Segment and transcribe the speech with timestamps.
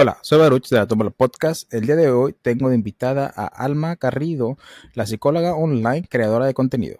[0.00, 1.70] Hola, soy Baruch de la Tómbola Podcast.
[1.74, 4.56] El día de hoy tengo de invitada a Alma Garrido,
[4.94, 6.96] la psicóloga online, creadora de contenido.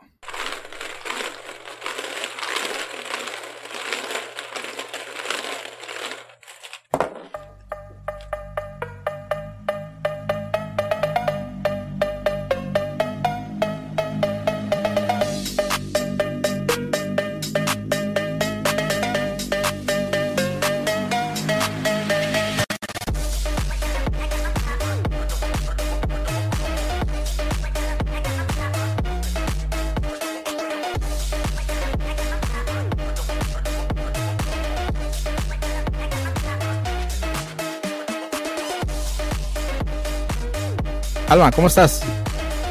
[41.41, 42.03] Alma, ¿cómo estás?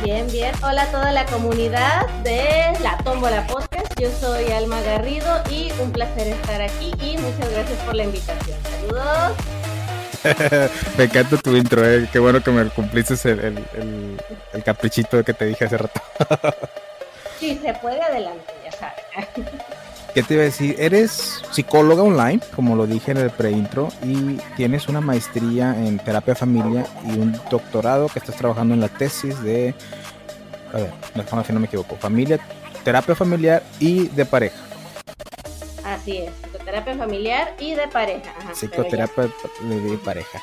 [0.04, 0.54] Bien, bien.
[0.62, 4.00] Hola a toda la comunidad de La Tómbola Podcast.
[4.00, 8.60] Yo soy Alma Garrido y un placer estar aquí y muchas gracias por la invitación.
[8.70, 9.34] Saludos.
[11.00, 12.08] me encanta tu intro, eh.
[12.12, 13.66] qué bueno que me cumpliste el,
[14.54, 16.00] el, caprichito que te dije hace rato.
[17.40, 18.28] sí, se puede sabes.
[20.14, 20.76] ¿Qué te iba a decir?
[20.80, 26.36] Eres psicóloga online, como lo dije en el preintro, y tienes una maestría en terapia
[26.36, 29.76] familia y un doctorado que estás trabajando en la tesis de.
[30.74, 31.96] A ver, no, si no me equivoco.
[31.98, 32.40] Familia,
[32.84, 34.58] terapia familiar y de pareja.
[35.86, 36.32] Así es,
[36.66, 38.34] terapia familiar y de pareja.
[38.54, 39.30] Psicoterapia
[39.62, 40.42] de pareja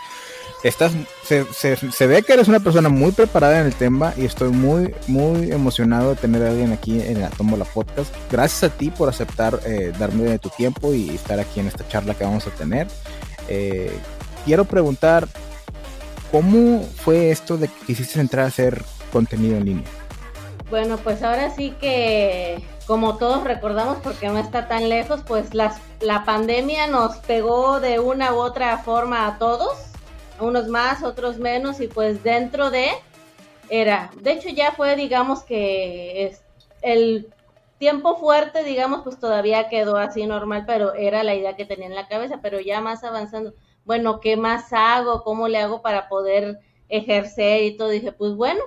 [0.62, 4.50] estás, se, se, ve que eres una persona muy preparada en el tema y estoy
[4.50, 8.14] muy, muy emocionado de tener a alguien aquí en la Tomo la Podcast.
[8.30, 11.86] Gracias a ti por aceptar eh, darme de tu tiempo y estar aquí en esta
[11.88, 12.88] charla que vamos a tener.
[13.48, 13.92] Eh,
[14.44, 15.28] quiero preguntar,
[16.32, 19.84] ¿cómo fue esto de que quisiste entrar a hacer contenido en línea?
[20.70, 25.76] Bueno, pues ahora sí que, como todos recordamos, porque no está tan lejos, pues las,
[26.00, 29.95] la pandemia nos pegó de una u otra forma a todos
[30.40, 32.90] unos más, otros menos, y pues dentro de
[33.68, 36.42] era, de hecho ya fue, digamos que es,
[36.82, 37.28] el
[37.78, 41.94] tiempo fuerte, digamos, pues todavía quedó así normal, pero era la idea que tenía en
[41.94, 45.22] la cabeza, pero ya más avanzando, bueno, ¿qué más hago?
[45.22, 47.90] ¿Cómo le hago para poder ejercer y todo?
[47.90, 48.60] Dije, pues bueno,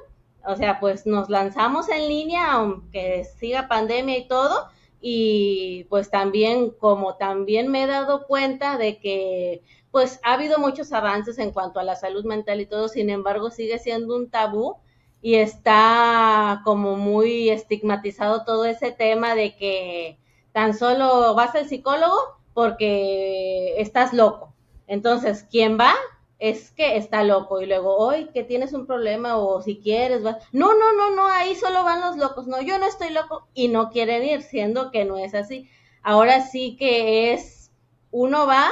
[0.46, 4.68] o sea, pues nos lanzamos en línea, aunque siga pandemia y todo,
[5.02, 10.94] y pues también, como también me he dado cuenta de que pues ha habido muchos
[10.94, 14.78] avances en cuanto a la salud mental y todo, sin embargo sigue siendo un tabú
[15.22, 20.20] y está como muy estigmatizado todo ese tema de que
[20.52, 22.16] tan solo vas al psicólogo
[22.54, 24.54] porque estás loco.
[24.88, 25.94] Entonces, ¿quién va?
[26.40, 30.38] Es que está loco y luego, hoy que tienes un problema o si quieres, vas.
[30.52, 32.48] No, no, no, no, ahí solo van los locos.
[32.48, 35.70] No, yo no estoy loco y no quieren ir, siendo que no es así.
[36.02, 37.72] Ahora sí que es,
[38.12, 38.70] uno va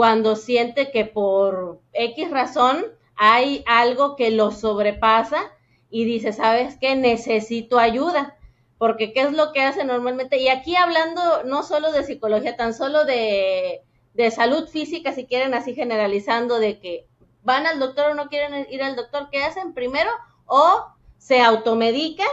[0.00, 5.52] cuando siente que por X razón hay algo que lo sobrepasa
[5.90, 6.96] y dice, ¿sabes qué?
[6.96, 8.38] Necesito ayuda.
[8.78, 10.38] Porque ¿qué es lo que hace normalmente?
[10.38, 13.82] Y aquí hablando no solo de psicología, tan solo de,
[14.14, 17.06] de salud física, si quieren así generalizando, de que
[17.42, 19.74] van al doctor o no quieren ir al doctor, ¿qué hacen?
[19.74, 20.10] Primero,
[20.46, 20.86] o
[21.18, 22.26] se automedican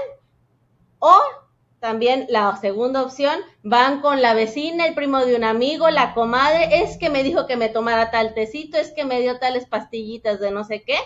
[1.00, 1.19] o
[1.79, 6.81] también la segunda opción, van con la vecina, el primo de un amigo, la comadre,
[6.81, 10.39] es que me dijo que me tomara tal tecito, es que me dio tales pastillitas
[10.39, 10.97] de no sé qué,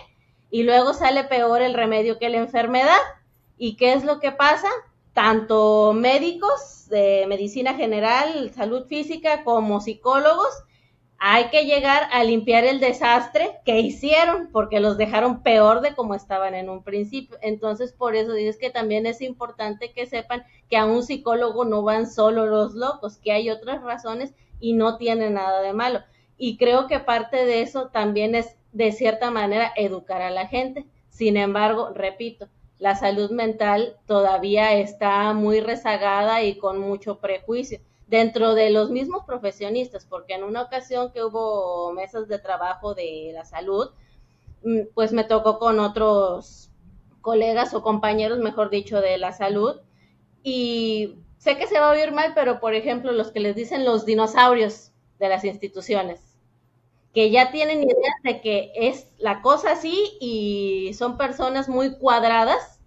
[0.50, 3.00] y luego sale peor el remedio que la enfermedad.
[3.56, 4.68] ¿Y qué es lo que pasa?
[5.12, 10.64] Tanto médicos de medicina general, salud física, como psicólogos,
[11.24, 16.16] hay que llegar a limpiar el desastre que hicieron porque los dejaron peor de como
[16.16, 17.38] estaban en un principio.
[17.42, 21.84] Entonces, por eso dices que también es importante que sepan que a un psicólogo no
[21.84, 26.00] van solo los locos, que hay otras razones y no tiene nada de malo.
[26.36, 30.86] Y creo que parte de eso también es, de cierta manera, educar a la gente.
[31.08, 32.48] Sin embargo, repito,
[32.80, 37.78] la salud mental todavía está muy rezagada y con mucho prejuicio
[38.12, 43.30] dentro de los mismos profesionistas, porque en una ocasión que hubo mesas de trabajo de
[43.32, 43.88] la salud,
[44.62, 46.70] mm, pues me tocó con otros
[47.22, 49.80] colegas o compañeros, mejor dicho, de la salud,
[50.42, 53.86] y sé que se va a oír mal, pero por ejemplo, los que les dicen
[53.86, 56.20] los dinosaurios de las instituciones,
[57.14, 62.78] que ya tienen idea de que es la cosa así y son personas muy cuadradas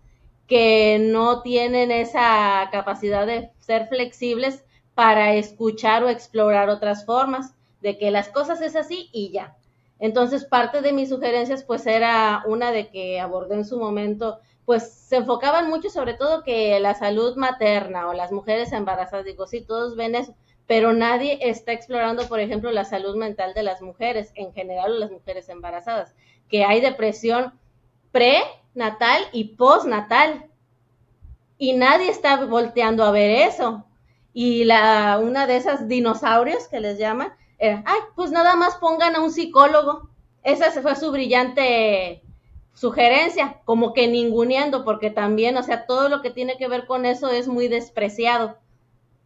[0.48, 4.66] que no tienen esa capacidad de ser flexibles
[4.96, 9.56] para escuchar o explorar otras formas, de que las cosas es así y ya.
[10.00, 14.92] Entonces, parte de mis sugerencias, pues era una de que abordé en su momento, pues
[14.92, 19.62] se enfocaban mucho sobre todo que la salud materna o las mujeres embarazadas, digo, sí,
[19.62, 20.34] todos ven eso,
[20.68, 25.12] pero nadie está explorando, por ejemplo, la salud mental de las mujeres, en general las
[25.12, 26.16] mujeres embarazadas,
[26.50, 27.54] que hay depresión
[28.12, 30.46] prenatal y postnatal.
[31.58, 33.86] Y nadie está volteando a ver eso.
[34.38, 39.16] Y la, una de esas dinosaurios que les llaman, era, ay, pues nada más pongan
[39.16, 40.10] a un psicólogo.
[40.44, 42.22] Esa fue su brillante
[42.74, 47.06] sugerencia, como que ninguneando, porque también, o sea, todo lo que tiene que ver con
[47.06, 48.58] eso es muy despreciado.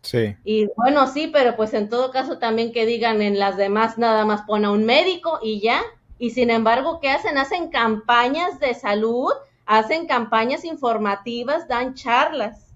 [0.03, 0.37] Sí.
[0.43, 4.25] Y bueno, sí, pero pues en todo caso también que digan en las demás nada
[4.25, 5.81] más pone a un médico y ya.
[6.19, 7.39] Y sin embargo, ¿qué hacen?
[7.39, 9.31] Hacen campañas de salud,
[9.65, 12.68] hacen campañas informativas, dan charlas.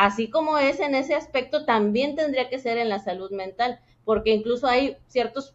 [0.00, 4.30] Así como es en ese aspecto, también tendría que ser en la salud mental, porque
[4.30, 5.54] incluso hay ciertos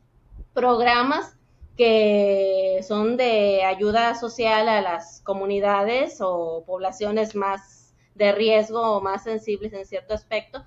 [0.54, 1.36] programas
[1.76, 9.24] que son de ayuda social a las comunidades o poblaciones más de riesgo o más
[9.24, 10.64] sensibles en cierto aspecto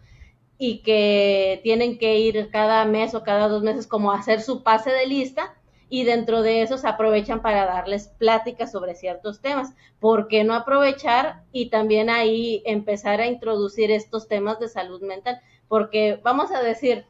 [0.59, 4.65] y que tienen que ir cada mes o cada dos meses como a hacer su
[4.65, 5.55] pase de lista
[5.90, 9.73] y dentro de eso se aprovechan para darles pláticas sobre ciertos temas.
[10.00, 15.40] ¿Por qué no aprovechar y también ahí empezar a introducir estos temas de salud mental?
[15.67, 17.06] Porque vamos a decir,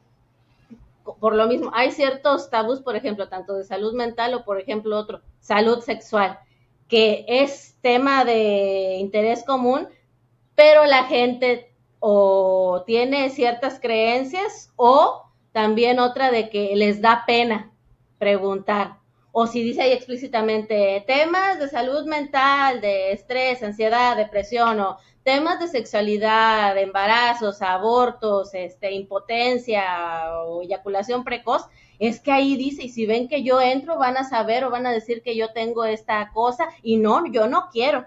[1.20, 4.96] por lo mismo, hay ciertos tabús, por ejemplo, tanto de salud mental o, por ejemplo,
[4.96, 6.38] otro, salud sexual,
[6.88, 9.88] que es tema de interés común,
[10.54, 17.72] pero la gente o tiene ciertas creencias o también otra de que les da pena
[18.18, 18.98] preguntar.
[19.32, 25.60] O si dice ahí explícitamente temas de salud mental, de estrés, ansiedad, depresión o temas
[25.60, 31.66] de sexualidad, embarazos, abortos, este, impotencia o eyaculación precoz,
[31.98, 34.86] es que ahí dice, y si ven que yo entro, van a saber o van
[34.86, 38.06] a decir que yo tengo esta cosa, y no, yo no quiero.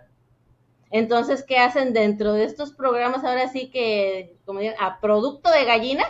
[0.89, 3.23] Entonces, ¿qué hacen dentro de estos programas?
[3.23, 6.05] Ahora sí que, como digo, a producto de gallina,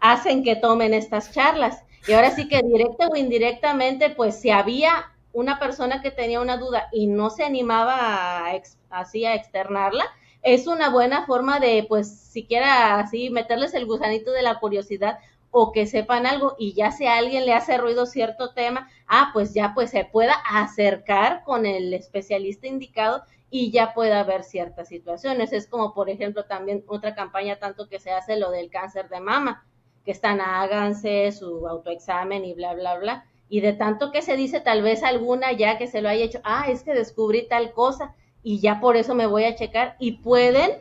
[0.00, 1.84] hacen que tomen estas charlas.
[2.06, 6.56] Y ahora sí que directa o indirectamente, pues si había una persona que tenía una
[6.56, 8.52] duda y no se animaba a
[8.90, 10.04] así a externarla,
[10.42, 15.18] es una buena forma de, pues, siquiera así meterles el gusanito de la curiosidad
[15.52, 19.30] o que sepan algo y ya si a alguien le hace ruido cierto tema, ah,
[19.32, 24.88] pues ya pues se pueda acercar con el especialista indicado y ya pueda ver ciertas
[24.88, 25.52] situaciones.
[25.52, 29.20] Es como, por ejemplo, también otra campaña tanto que se hace lo del cáncer de
[29.20, 29.64] mama,
[30.04, 33.26] que están, háganse su autoexamen y bla, bla, bla.
[33.48, 36.40] Y de tanto que se dice, tal vez alguna ya que se lo haya hecho,
[36.44, 40.12] ah, es que descubrí tal cosa y ya por eso me voy a checar y
[40.12, 40.72] pueden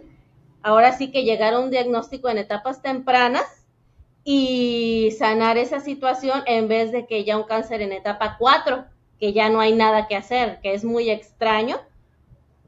[0.63, 3.65] ahora sí que llegar a un diagnóstico en etapas tempranas
[4.23, 8.85] y sanar esa situación en vez de que ya un cáncer en etapa 4,
[9.19, 11.79] que ya no hay nada que hacer, que es muy extraño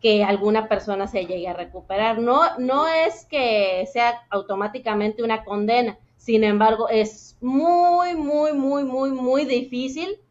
[0.01, 2.19] que alguna persona se llegue a recuperar.
[2.19, 9.11] No, no es que sea automáticamente una condena, sin embargo, es muy, muy, muy, muy,
[9.11, 10.21] muy difícil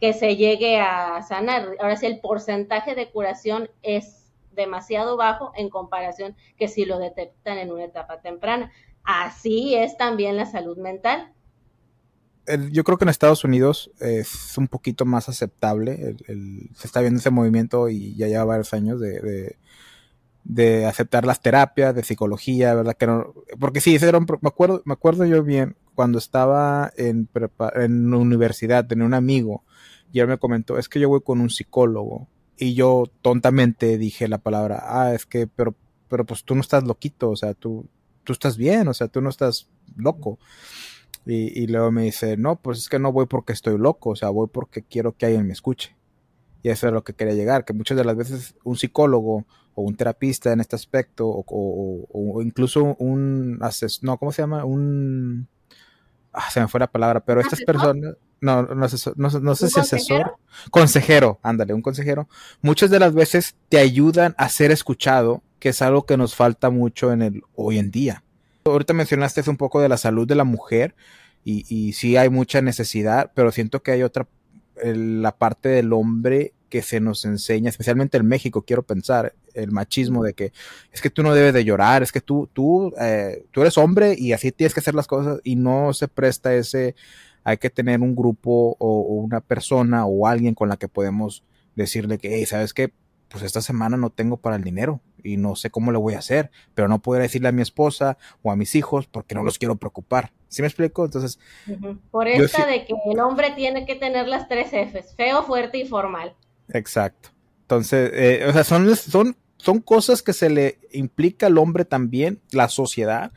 [0.00, 1.76] que se llegue a sanar.
[1.78, 7.58] Ahora sí, el porcentaje de curación es demasiado bajo en comparación que si lo detectan
[7.58, 8.72] en una etapa temprana.
[9.04, 11.32] Así es también la salud mental.
[12.72, 16.16] yo creo que en Estados Unidos es un poquito más aceptable.
[16.74, 19.56] se está viendo ese movimiento y ya lleva varios años de,
[20.86, 22.94] aceptar las terapias, de psicología, ¿verdad?
[22.94, 27.28] Que no, porque sí, ese era me, acuerdo, me acuerdo yo bien cuando estaba en,
[27.74, 29.64] en universidad, tenía un amigo
[30.12, 32.28] y él me comentó, es que yo voy con un psicólogo.
[32.56, 35.76] Y yo tontamente dije la palabra, ah, es que, pero,
[36.08, 37.88] pero pues tú no estás loquito, o sea, tú,
[38.24, 40.38] tú estás bien, o sea, tú no estás loco.
[41.24, 44.16] Y, y luego me dice, no, pues es que no voy porque estoy loco, o
[44.16, 45.96] sea, voy porque quiero que alguien me escuche.
[46.62, 49.46] Y eso es lo que quería llegar, que muchas de las veces un psicólogo
[49.78, 54.64] o un terapista en este aspecto, o, o, incluso un asesor, no, ¿cómo se llama?
[54.64, 55.46] Un...
[56.32, 59.78] Ah, se me fue la palabra, pero estas personas no, no, no, no sé si
[59.78, 60.36] asesor,
[60.72, 62.28] consejero, ándale, un consejero,
[62.60, 66.70] muchas de las veces te ayudan a ser escuchado, que es algo que nos falta
[66.70, 68.24] mucho en el hoy en día.
[68.64, 70.96] Ahorita mencionaste un poco de la salud de la mujer
[71.44, 74.26] y, y sí hay mucha necesidad, pero siento que hay otra,
[74.82, 80.22] la parte del hombre que se nos enseña, especialmente en México, quiero pensar, el machismo
[80.22, 80.52] de que
[80.92, 84.14] es que tú no debes de llorar, es que tú, tú, eh, tú eres hombre
[84.16, 86.94] y así tienes que hacer las cosas y no se presta ese
[87.48, 91.44] hay que tener un grupo o, una persona o alguien con la que podemos
[91.76, 92.92] decirle que, hey, ¿sabes qué?
[93.28, 96.18] Pues esta semana no tengo para el dinero y no sé cómo le voy a
[96.18, 99.58] hacer, pero no puedo decirle a mi esposa o a mis hijos porque no los
[99.58, 100.32] quiero preocupar.
[100.48, 101.06] ¿Sí me explico?
[101.06, 101.38] Entonces...
[102.10, 105.86] Por esta de que el hombre tiene que tener las tres Fs, feo, fuerte y
[105.86, 106.34] formal.
[106.72, 107.30] Exacto.
[107.62, 112.40] Entonces, eh, o sea, son, son, son cosas que se le implica al hombre también,
[112.52, 113.32] la sociedad,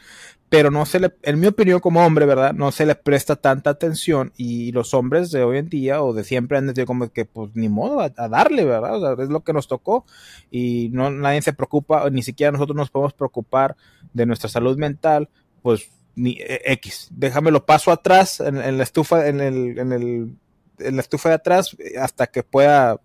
[0.51, 2.53] pero no se le, en mi opinión como hombre, ¿verdad?
[2.53, 6.25] No se le presta tanta atención y los hombres de hoy en día o de
[6.25, 8.97] siempre han decidido como que pues ni modo a, darle, ¿verdad?
[8.97, 10.05] O sea, es lo que nos tocó
[10.51, 13.77] y no nadie se preocupa, ni siquiera nosotros nos podemos preocupar
[14.11, 15.29] de nuestra salud mental,
[15.61, 20.35] pues ni e, X, déjamelo paso atrás en, la estufa, en el, en el,
[20.79, 22.99] en la estufa de atrás hasta que pueda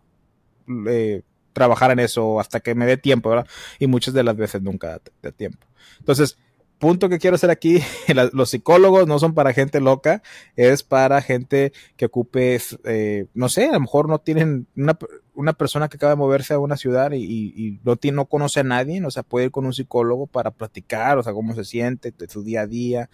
[0.89, 1.23] eh,
[1.57, 3.35] trabajar en eso, hasta que me dé tiempo.
[3.79, 5.67] Y muchas de las veces nunca da tiempo.
[5.99, 6.37] Entonces,
[6.79, 7.81] punto que quiero hacer aquí,
[8.33, 10.23] los psicólogos no son para gente loca,
[10.55, 14.99] es para gente que ocupe, eh, no sé, a lo mejor no tienen una,
[15.35, 18.65] una, persona que acaba de moverse a una ciudad y, no, tiene, no conoce a
[18.65, 22.13] nadie, o sea, puede ir con un psicólogo para platicar, o sea, cómo se siente,
[22.29, 23.09] su día a día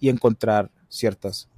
[0.00, 1.50] y encontrar ciertas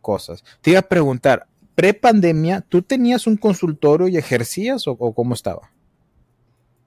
[0.00, 0.44] cosas.
[0.60, 5.70] Te iba a preguntar, pre-pandemia, ¿tú tenías un consultorio y ejercías o cómo estaba?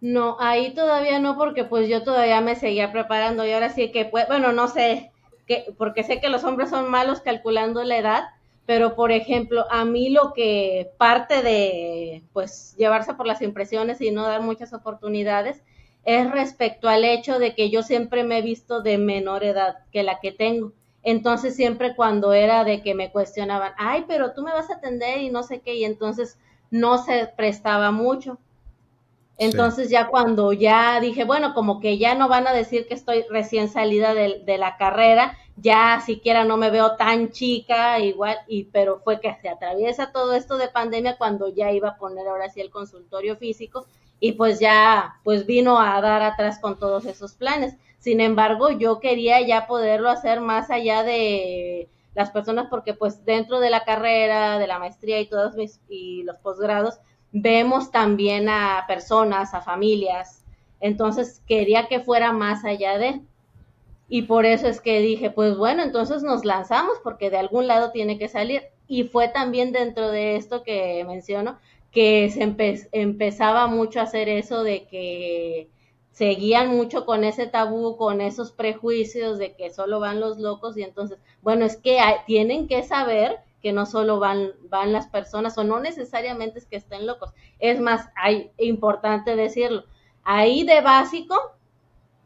[0.04, 4.04] No, ahí todavía no, porque pues yo todavía me seguía preparando y ahora sí que,
[4.04, 5.12] pues, bueno, no sé,
[5.48, 8.24] que, porque sé que los hombres son malos calculando la edad,
[8.66, 14.12] pero por ejemplo, a mí lo que parte de, pues, llevarse por las impresiones y
[14.12, 15.64] no dar muchas oportunidades
[16.04, 20.04] es respecto al hecho de que yo siempre me he visto de menor edad que
[20.04, 20.74] la que tengo.
[21.02, 25.22] Entonces siempre cuando era de que me cuestionaban, ay, pero tú me vas a atender
[25.22, 26.38] y no sé qué, y entonces
[26.72, 28.38] no se prestaba mucho.
[29.38, 33.25] Entonces ya cuando ya dije, bueno, como que ya no van a decir que estoy
[33.30, 39.00] recién salida de, la carrera, ya siquiera no me veo tan chica, igual, y pero
[39.04, 42.62] fue que se atraviesa todo esto de pandemia cuando ya iba a poner ahora sí
[42.62, 43.88] el consultorio físico
[44.20, 47.75] y pues ya pues vino a dar atrás con todos esos planes.
[48.00, 53.60] Sin embargo, yo quería ya poderlo hacer más allá de las personas porque pues dentro
[53.60, 57.00] de la carrera, de la maestría y todos mis y los posgrados,
[57.34, 60.46] vemos también a personas, a familias.
[60.80, 63.22] Entonces quería que fuera más allá de.
[64.08, 67.92] Y por eso es que dije, pues bueno, entonces nos lanzamos porque de algún lado
[67.92, 68.62] tiene que salir.
[68.88, 71.58] Y fue también dentro de esto que menciono,
[71.92, 72.44] que se
[72.92, 75.70] empezaba mucho a hacer eso de que
[76.12, 80.84] seguían mucho con ese tabú, con esos prejuicios de que solo van los locos y
[80.84, 81.98] entonces, bueno, es que
[82.28, 86.75] tienen que saber que no solo van, van las personas o no necesariamente es que
[86.75, 87.34] estén locos.
[87.60, 89.86] Es más, hay importante decirlo,
[90.24, 91.36] ahí de básico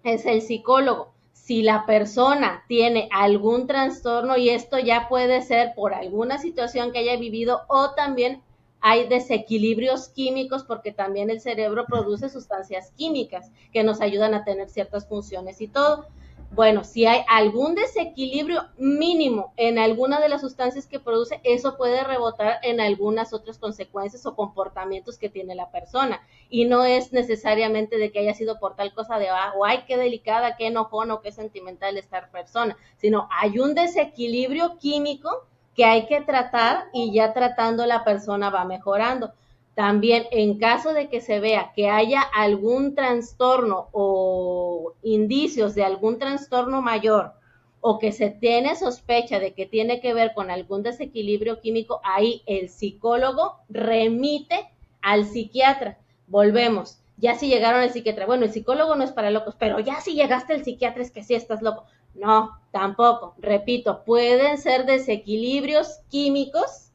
[0.03, 1.13] es el psicólogo.
[1.33, 6.99] Si la persona tiene algún trastorno y esto ya puede ser por alguna situación que
[6.99, 8.41] haya vivido o también
[8.81, 14.69] hay desequilibrios químicos porque también el cerebro produce sustancias químicas que nos ayudan a tener
[14.69, 16.07] ciertas funciones y todo.
[16.51, 22.03] Bueno, si hay algún desequilibrio mínimo en alguna de las sustancias que produce, eso puede
[22.03, 26.21] rebotar en algunas otras consecuencias o comportamientos que tiene la persona.
[26.49, 29.83] Y no es necesariamente de que haya sido por tal cosa de, ah, o ay,
[29.87, 35.85] qué delicada, qué enojón o qué sentimental esta persona, sino hay un desequilibrio químico que
[35.85, 39.31] hay que tratar y ya tratando la persona va mejorando.
[39.77, 46.17] También en caso de que se vea que haya algún trastorno o indicios de algún
[46.17, 47.33] trastorno mayor
[47.79, 52.41] o que se tiene sospecha de que tiene que ver con algún desequilibrio químico, ahí
[52.47, 54.67] el psicólogo remite
[55.03, 55.99] al psiquiatra.
[56.25, 56.97] Volvemos.
[57.17, 60.15] Ya si llegaron al psiquiatra, bueno, el psicólogo no es para locos, pero ya si
[60.15, 61.85] llegaste al psiquiatra es que sí estás loco.
[62.15, 63.35] No, tampoco.
[63.37, 66.86] Repito, pueden ser desequilibrios químicos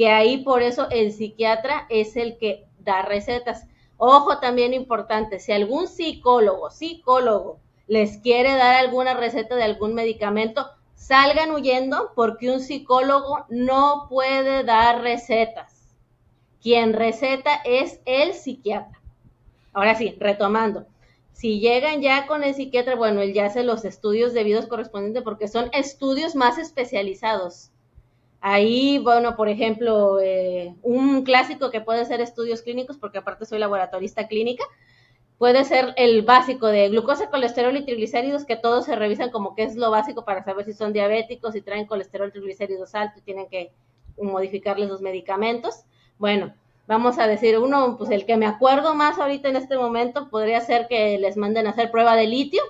[0.00, 3.66] que ahí por eso el psiquiatra es el que da recetas.
[3.98, 10.70] Ojo también importante, si algún psicólogo, psicólogo les quiere dar alguna receta de algún medicamento,
[10.94, 15.94] salgan huyendo porque un psicólogo no puede dar recetas.
[16.62, 19.02] Quien receta es el psiquiatra.
[19.74, 20.86] Ahora sí, retomando.
[21.32, 25.46] Si llegan ya con el psiquiatra, bueno, él ya hace los estudios debidos correspondientes porque
[25.46, 27.70] son estudios más especializados.
[28.40, 33.58] Ahí, bueno, por ejemplo, eh, un clásico que puede ser estudios clínicos, porque aparte soy
[33.58, 34.64] laboratorista clínica,
[35.36, 39.64] puede ser el básico de glucosa, colesterol y triglicéridos, que todos se revisan como que
[39.64, 43.48] es lo básico para saber si son diabéticos, si traen colesterol, triglicéridos altos y tienen
[43.48, 43.72] que
[44.22, 45.84] modificarles los medicamentos.
[46.18, 46.54] Bueno,
[46.86, 50.60] vamos a decir uno, pues el que me acuerdo más ahorita en este momento podría
[50.60, 52.62] ser que les manden a hacer prueba de litio,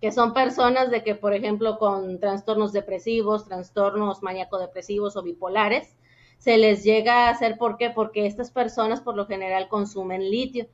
[0.00, 5.96] que son personas de que, por ejemplo, con trastornos depresivos, trastornos maníaco-depresivos o bipolares,
[6.38, 7.90] se les llega a hacer, ¿por qué?
[7.90, 10.66] Porque estas personas por lo general consumen litio.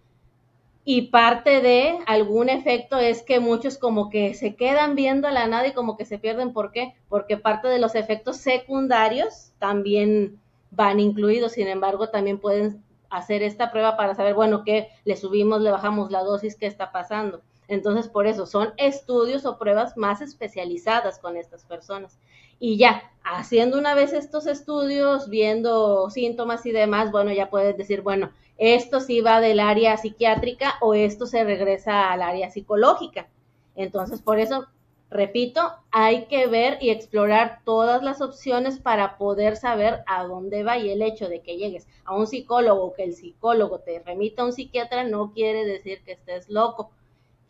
[0.84, 5.68] Y parte de algún efecto es que muchos como que se quedan viendo la nada
[5.68, 6.52] y como que se pierden.
[6.52, 6.94] ¿Por qué?
[7.08, 10.40] Porque parte de los efectos secundarios también
[10.72, 11.52] van incluidos.
[11.52, 16.10] Sin embargo, también pueden hacer esta prueba para saber, bueno, qué le subimos, le bajamos
[16.10, 17.42] la dosis, qué está pasando.
[17.72, 22.18] Entonces, por eso son estudios o pruebas más especializadas con estas personas.
[22.60, 28.02] Y ya, haciendo una vez estos estudios, viendo síntomas y demás, bueno, ya puedes decir,
[28.02, 33.30] bueno, esto sí va del área psiquiátrica o esto se regresa al área psicológica.
[33.74, 34.66] Entonces, por eso,
[35.08, 40.76] repito, hay que ver y explorar todas las opciones para poder saber a dónde va
[40.76, 44.42] y el hecho de que llegues a un psicólogo o que el psicólogo te remita
[44.42, 46.90] a un psiquiatra no quiere decir que estés loco.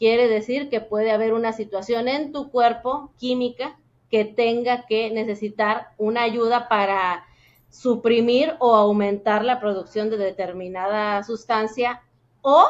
[0.02, 3.78] Quiere decir que puede haber una situación en tu cuerpo química
[4.10, 7.24] que tenga que necesitar una ayuda para
[7.70, 12.02] suprimir o aumentar la producción de determinada sustancia
[12.40, 12.66] o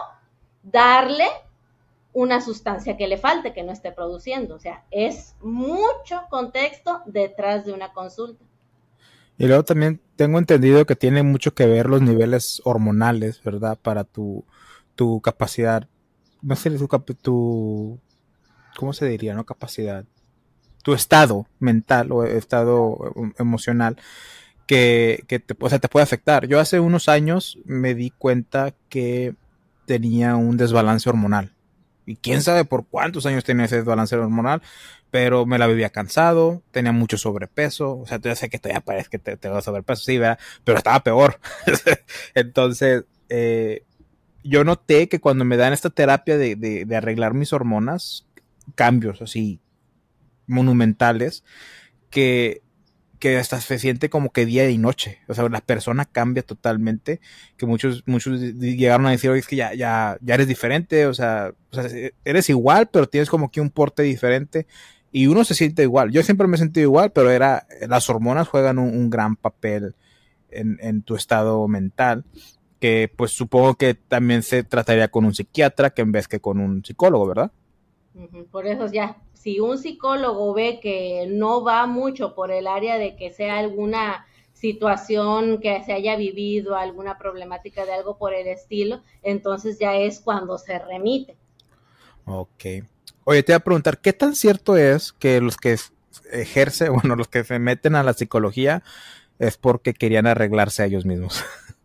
[0.62, 1.24] darle
[2.12, 4.56] una sustancia que le falte, que no esté produciendo.
[4.56, 8.44] O sea, es mucho contexto detrás de una consulta.
[9.38, 13.78] Y luego también tengo entendido que tiene mucho que ver los niveles hormonales, ¿verdad?
[13.80, 14.44] Para tu,
[14.96, 15.88] tu capacidad,
[16.42, 18.00] no sé, tu, tu,
[18.76, 19.34] ¿cómo se diría?
[19.34, 20.04] No capacidad,
[20.82, 22.98] tu estado mental o estado
[23.38, 23.96] emocional
[24.66, 26.46] que, que te, o sea, te puede afectar.
[26.46, 29.34] Yo hace unos años me di cuenta que
[29.86, 31.54] tenía un desbalance hormonal.
[32.04, 34.60] Y quién sabe por cuántos años tenía ese desbalance hormonal,
[35.10, 39.08] pero me la vivía cansado, tenía mucho sobrepeso, o sea, ya sé que todavía parece
[39.08, 40.38] que te, te sobrepeso, sí, ¿verdad?
[40.64, 41.38] Pero estaba peor.
[42.34, 43.84] Entonces, eh,
[44.44, 48.26] yo noté que cuando me dan esta terapia de, de, de arreglar mis hormonas,
[48.74, 49.60] cambios así
[50.46, 51.44] monumentales
[52.10, 52.62] que,
[53.22, 55.20] que hasta se siente como que día y noche.
[55.28, 57.20] O sea, la persona cambia totalmente.
[57.56, 61.06] Que muchos, muchos llegaron a decir, oye, es que ya, ya, ya eres diferente.
[61.06, 61.84] O sea, sea,
[62.24, 64.66] eres igual, pero tienes como que un porte diferente.
[65.12, 66.10] Y uno se siente igual.
[66.10, 69.94] Yo siempre me he sentido igual, pero era, las hormonas juegan un, gran papel
[70.50, 72.24] en, tu estado mental.
[72.82, 76.58] Que pues supongo que también se trataría con un psiquiatra que en vez que con
[76.58, 77.52] un psicólogo, ¿verdad?
[78.50, 83.14] Por eso ya si un psicólogo ve que no va mucho por el área de
[83.14, 89.00] que sea alguna situación que se haya vivido, alguna problemática de algo por el estilo,
[89.22, 91.36] entonces ya es cuando se remite.
[92.24, 92.64] Ok.
[93.22, 95.76] Oye, te voy a preguntar, ¿qué tan cierto es que los que
[96.32, 98.82] ejercen, bueno, los que se meten a la psicología
[99.38, 101.44] es porque querían arreglarse a ellos mismos?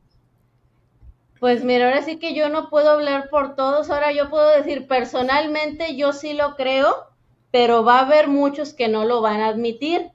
[1.39, 4.88] Pues mira, ahora sí que yo no puedo hablar por todos, ahora yo puedo decir
[4.88, 6.95] personalmente, yo sí lo creo,
[7.52, 10.12] pero va a haber muchos que no lo van a admitir.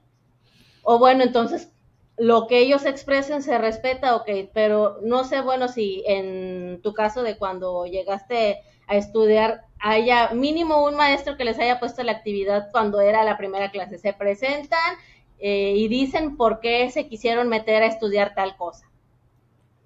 [0.83, 1.71] O bueno, entonces
[2.17, 7.23] lo que ellos expresen se respeta, ok, pero no sé, bueno, si en tu caso
[7.23, 12.69] de cuando llegaste a estudiar haya mínimo un maestro que les haya puesto la actividad
[12.71, 13.97] cuando era la primera clase.
[13.97, 14.95] Se presentan
[15.39, 18.89] eh, y dicen por qué se quisieron meter a estudiar tal cosa.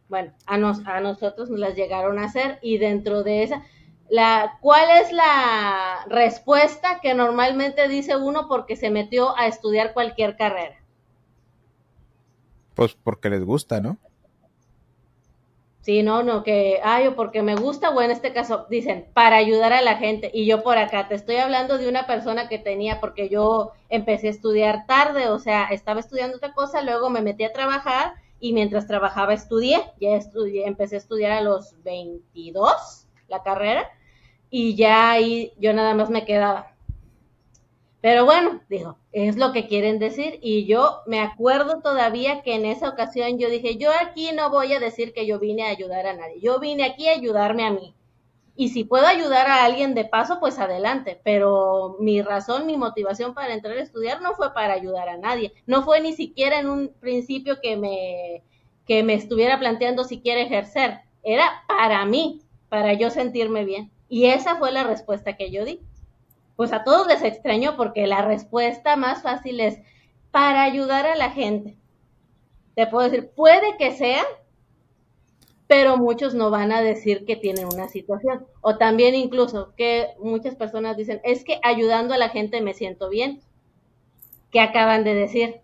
[0.10, 3.64] Bueno, a, nos, a nosotros nos las llegaron a hacer y dentro de esa,
[4.10, 10.38] la, ¿Cuál es la respuesta que normalmente dice uno porque se metió a estudiar cualquier
[10.38, 10.78] carrera?
[12.74, 13.98] Pues porque les gusta, ¿no?
[15.82, 19.38] Sí, no, no, que, ay, o porque me gusta, o en este caso dicen, para
[19.38, 20.30] ayudar a la gente.
[20.34, 24.28] Y yo por acá te estoy hablando de una persona que tenía, porque yo empecé
[24.28, 28.54] a estudiar tarde, o sea, estaba estudiando otra cosa, luego me metí a trabajar y
[28.54, 33.90] mientras trabajaba estudié, ya estudié, empecé a estudiar a los 22 la carrera
[34.50, 36.74] y ya ahí yo nada más me quedaba.
[38.00, 42.66] Pero bueno, dijo, es lo que quieren decir y yo me acuerdo todavía que en
[42.66, 46.06] esa ocasión yo dije, yo aquí no voy a decir que yo vine a ayudar
[46.06, 47.97] a nadie, yo vine aquí a ayudarme a mí.
[48.60, 51.22] Y si puedo ayudar a alguien de paso, pues adelante.
[51.24, 55.54] Pero mi razón, mi motivación para entrar a estudiar no fue para ayudar a nadie.
[55.68, 58.44] No fue ni siquiera en un principio que me,
[58.88, 61.02] que me estuviera planteando si quiere ejercer.
[61.22, 63.92] Era para mí, para yo sentirme bien.
[64.10, 65.80] Y esa fue la respuesta que yo di.
[66.56, 69.80] Pues a todos les extrañó porque la respuesta más fácil es
[70.32, 71.78] para ayudar a la gente.
[72.74, 74.24] Te puedo decir, puede que sea,
[75.68, 78.46] pero muchos no van a decir que tienen una situación.
[78.62, 83.10] O también incluso que muchas personas dicen, es que ayudando a la gente me siento
[83.10, 83.42] bien.
[84.52, 85.62] ¿Qué acaban de decir?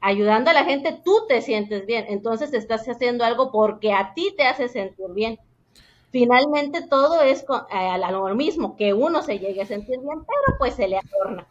[0.00, 2.06] Ayudando a la gente tú te sientes bien.
[2.08, 5.38] Entonces estás haciendo algo porque a ti te hace sentir bien
[6.12, 10.58] finalmente todo es eh, al lo mismo, que uno se llegue a sentir bien, pero
[10.58, 11.46] pues se le adorna.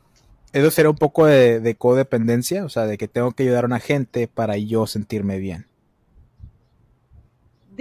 [0.54, 3.80] Eso será un poco de, codependencia, o sea, de que tengo que ayudar a una
[3.80, 5.66] gente para yo sentirme bien.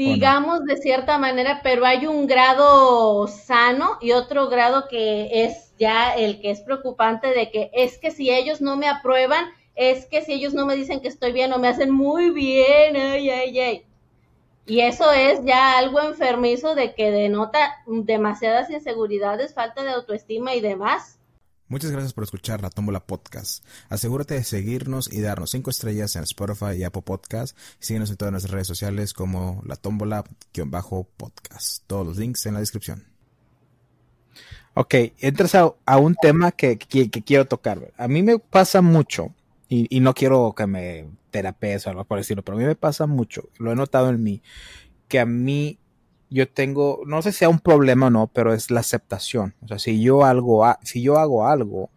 [0.00, 6.14] Digamos de cierta manera, pero hay un grado sano y otro grado que es ya
[6.14, 10.22] el que es preocupante de que es que si ellos no me aprueban, es que
[10.22, 13.60] si ellos no me dicen que estoy bien o me hacen muy bien, ay, ay,
[13.60, 13.86] ay
[14.64, 20.62] Y eso es ya algo enfermizo de que denota demasiadas inseguridades, falta de autoestima y
[20.62, 21.19] demás.
[21.70, 23.64] Muchas gracias por escuchar La Tómbola Podcast.
[23.90, 27.56] Asegúrate de seguirnos y darnos cinco estrellas en Spotify y Apple Podcast.
[27.78, 31.84] Síguenos en todas nuestras redes sociales como La Tómbola-podcast.
[31.86, 33.04] Todos los links en la descripción.
[34.74, 37.92] Ok, entras a, un tema que, quiero tocar.
[37.96, 39.32] A mí me pasa mucho,
[39.68, 43.06] y, no quiero que me terapees o algo por decirlo, pero a mí me pasa
[43.06, 44.42] mucho, lo he notado en mí,
[45.06, 45.78] que a mí
[46.30, 49.54] yo tengo, no sé si sea un problema o no, pero es la aceptación.
[49.62, 51.90] O sea, si yo, algo, si yo hago algo,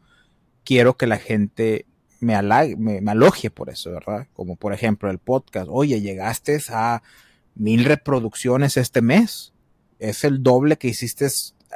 [0.64, 1.86] quiero que la gente
[2.20, 2.42] me,
[2.78, 4.28] me, me por eso, ¿verdad?
[4.34, 5.68] Como por ejemplo el podcast.
[5.70, 7.04] Oye, llegaste a
[7.56, 9.54] mil reproducciones este mes.
[10.00, 11.28] Es el doble que hiciste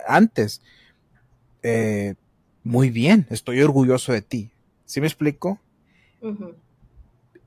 [0.08, 0.62] antes.
[1.62, 2.15] Eh,
[2.63, 4.52] muy bien, estoy orgulloso de ti.
[4.86, 5.60] ¿Sí me explico?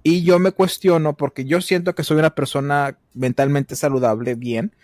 [0.02, 4.74] Y yo me cuestiono porque yo siento que soy una persona mentalmente saludable, bien.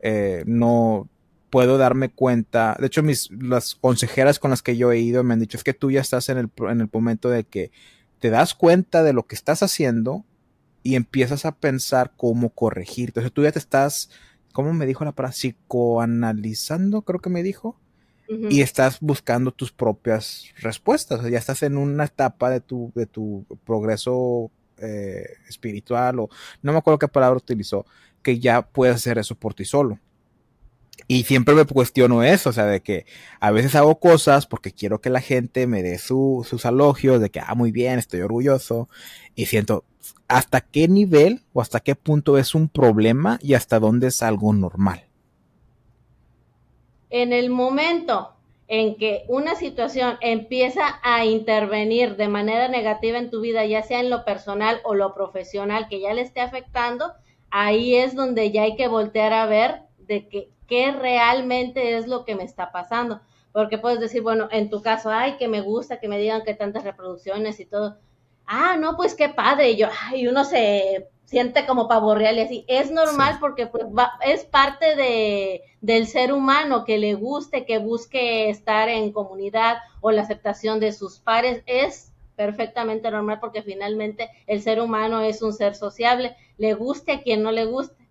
[0.00, 1.08] Eh, no
[1.50, 2.76] puedo darme cuenta.
[2.80, 5.64] De hecho, mis, las consejeras con las que yo he ido me han dicho es
[5.64, 7.70] que tú ya estás en el, en el momento de que
[8.18, 10.24] te das cuenta de lo que estás haciendo
[10.82, 13.10] y empiezas a pensar cómo corregir.
[13.10, 14.10] Entonces tú ya te estás,
[14.52, 15.32] ¿cómo me dijo la palabra?
[15.32, 17.78] Psicoanalizando, creo que me dijo
[18.28, 21.22] y estás buscando tus propias respuestas.
[21.30, 26.28] ya estás en una etapa de tu, de tu progreso eh, espiritual o
[26.62, 27.86] no me acuerdo qué palabra utilizó,
[28.22, 29.98] que ya puedes hacer eso por ti solo.
[31.06, 33.04] Y siempre me cuestiono eso, o sea, de que
[33.40, 37.30] a veces hago cosas porque quiero que la gente me dé su, sus alogios, de
[37.30, 38.88] que, ah, muy bien, estoy orgulloso,
[39.34, 39.84] y siento
[40.28, 44.52] hasta qué nivel o hasta qué punto es un problema y hasta dónde es algo
[44.52, 45.04] normal
[47.14, 48.33] en el momento
[48.66, 54.00] en que una situación empieza a intervenir de manera negativa en tu vida, ya sea
[54.00, 57.12] en lo personal o lo profesional, que ya le esté afectando,
[57.50, 62.24] ahí es donde ya hay que voltear a ver de que, qué realmente es lo
[62.24, 63.20] que me está pasando.
[63.52, 66.54] Porque puedes decir, bueno, en tu caso, ay, que me gusta que me digan que
[66.54, 67.98] tantas reproducciones y todo.
[68.46, 69.70] Ah, no, pues qué padre.
[69.70, 72.64] Y yo, ay, uno se siente como pavo real y así.
[72.68, 73.84] Es normal porque pues,
[74.24, 80.10] es parte de, del ser humano que le guste, que busque estar en comunidad o
[80.10, 81.62] la aceptación de sus pares.
[81.66, 87.22] Es perfectamente normal porque finalmente el ser humano es un ser sociable, le guste a
[87.22, 88.04] quien no le guste.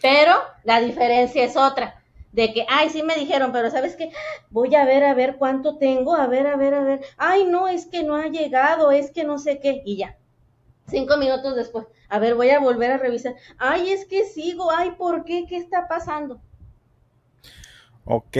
[0.00, 4.12] Pero la diferencia es otra, de que, ay, sí me dijeron, pero ¿sabes qué?
[4.50, 7.00] Voy a ver, a ver cuánto tengo, a ver, a ver, a ver.
[7.16, 10.16] Ay, no, es que no ha llegado, es que no sé qué, y ya.
[10.90, 13.36] Cinco minutos después, a ver, voy a volver a revisar.
[13.58, 15.46] Ay, es que sigo, ay, ¿por qué?
[15.48, 16.40] ¿Qué está pasando?
[18.04, 18.38] Ok.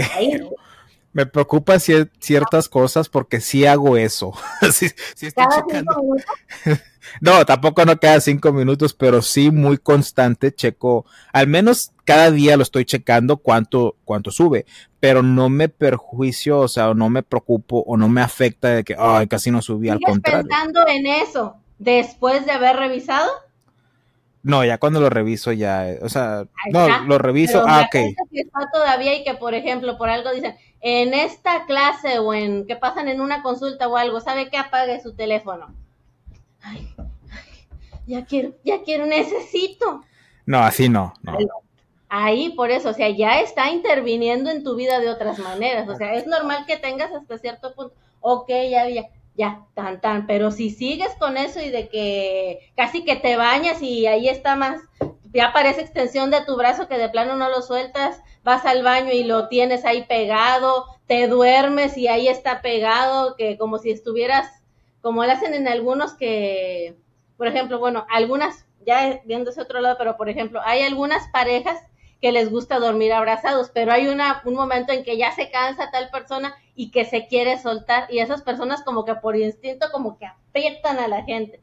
[1.13, 4.33] Me preocupa ciertas cosas porque sí hago eso.
[7.21, 10.53] no, tampoco no cada cinco minutos, pero sí muy constante.
[10.53, 14.67] Checo, al menos cada día lo estoy checando cuánto, cuánto sube,
[15.01, 18.97] pero no me perjuicio, o sea, no me preocupo o no me afecta de que,
[18.99, 20.49] ay, casi no subí al contrario.
[20.49, 23.29] pensando en eso después de haber revisado?
[24.43, 27.90] No, ya cuando lo reviso ya, o sea, no, lo reviso, ah, ok.
[27.90, 32.66] Que está todavía y que, por ejemplo, por algo dicen, en esta clase o en
[32.66, 34.57] que pasan en una consulta o algo, ¿sabe qué?
[34.57, 35.75] Apague su teléfono.
[36.62, 36.88] Ay,
[38.07, 40.05] ya quiero, ya quiero, necesito.
[40.47, 41.37] No, así no, no.
[42.09, 45.88] Ahí, por eso, o sea, ya está interviniendo en tu vida de otras maneras.
[45.88, 50.27] O sea, es normal que tengas hasta cierto punto, ok, ya, ya, ya, tan, tan,
[50.27, 54.57] pero si sigues con eso y de que casi que te bañas y ahí está
[54.57, 54.81] más,
[55.33, 59.12] ya parece extensión de tu brazo que de plano no lo sueltas, vas al baño
[59.12, 64.62] y lo tienes ahí pegado, te duermes y ahí está pegado, que como si estuvieras,
[65.01, 66.97] como lo hacen en algunos que,
[67.37, 71.79] por ejemplo, bueno, algunas, ya viéndose otro lado, pero por ejemplo, hay algunas parejas
[72.20, 75.90] que les gusta dormir abrazados, pero hay una, un momento en que ya se cansa
[75.90, 80.18] tal persona y que se quiere soltar y esas personas como que por instinto como
[80.18, 81.61] que aprietan a la gente.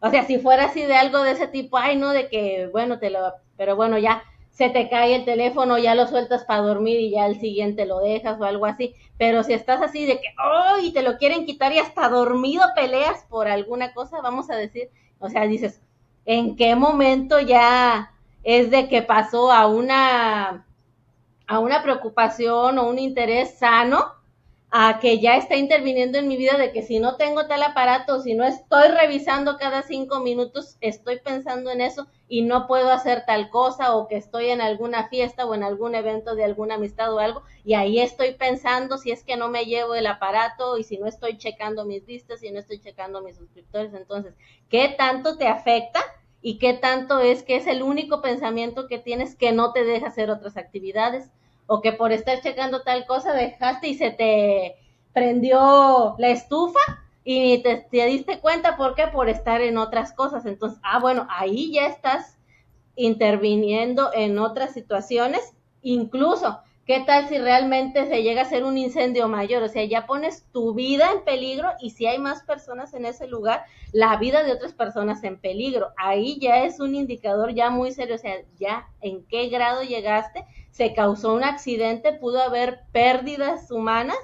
[0.00, 2.98] O sea, si fuera así de algo de ese tipo, ay, no, de que, bueno,
[2.98, 7.00] te lo, pero bueno, ya se te cae el teléfono, ya lo sueltas para dormir
[7.00, 8.94] y ya el siguiente lo dejas o algo así.
[9.18, 12.62] Pero si estás así de que, oh, y te lo quieren quitar y hasta dormido
[12.74, 15.80] peleas por alguna cosa, vamos a decir, o sea, dices,
[16.26, 20.66] ¿en qué momento ya es de que pasó a una,
[21.46, 24.20] a una preocupación o un interés sano
[24.72, 28.20] a que ya está interviniendo en mi vida de que si no tengo tal aparato,
[28.20, 33.24] si no estoy revisando cada cinco minutos, estoy pensando en eso y no puedo hacer
[33.26, 37.12] tal cosa o que estoy en alguna fiesta o en algún evento de alguna amistad
[37.12, 40.84] o algo y ahí estoy pensando si es que no me llevo el aparato y
[40.84, 43.92] si no estoy checando mis vistas y no estoy checando mis suscriptores.
[43.92, 44.34] Entonces,
[44.68, 46.00] ¿qué tanto te afecta
[46.42, 50.08] y qué tanto es que es el único pensamiento que tienes que no te deja
[50.08, 51.30] hacer otras actividades
[51.66, 54.76] o que por estar checando tal cosa dejaste y se te
[55.12, 56.80] prendió la estufa
[57.24, 60.46] y te, te diste cuenta por qué por estar en otras cosas.
[60.46, 62.38] Entonces, ah, bueno, ahí ya estás
[62.96, 69.28] interviniendo en otras situaciones, incluso ¿Qué tal si realmente se llega a ser un incendio
[69.28, 69.62] mayor?
[69.62, 73.28] O sea, ya pones tu vida en peligro y si hay más personas en ese
[73.28, 75.90] lugar, la vida de otras personas en peligro.
[75.96, 80.44] Ahí ya es un indicador ya muy serio, o sea, ya en qué grado llegaste,
[80.72, 84.18] se causó un accidente, pudo haber pérdidas humanas.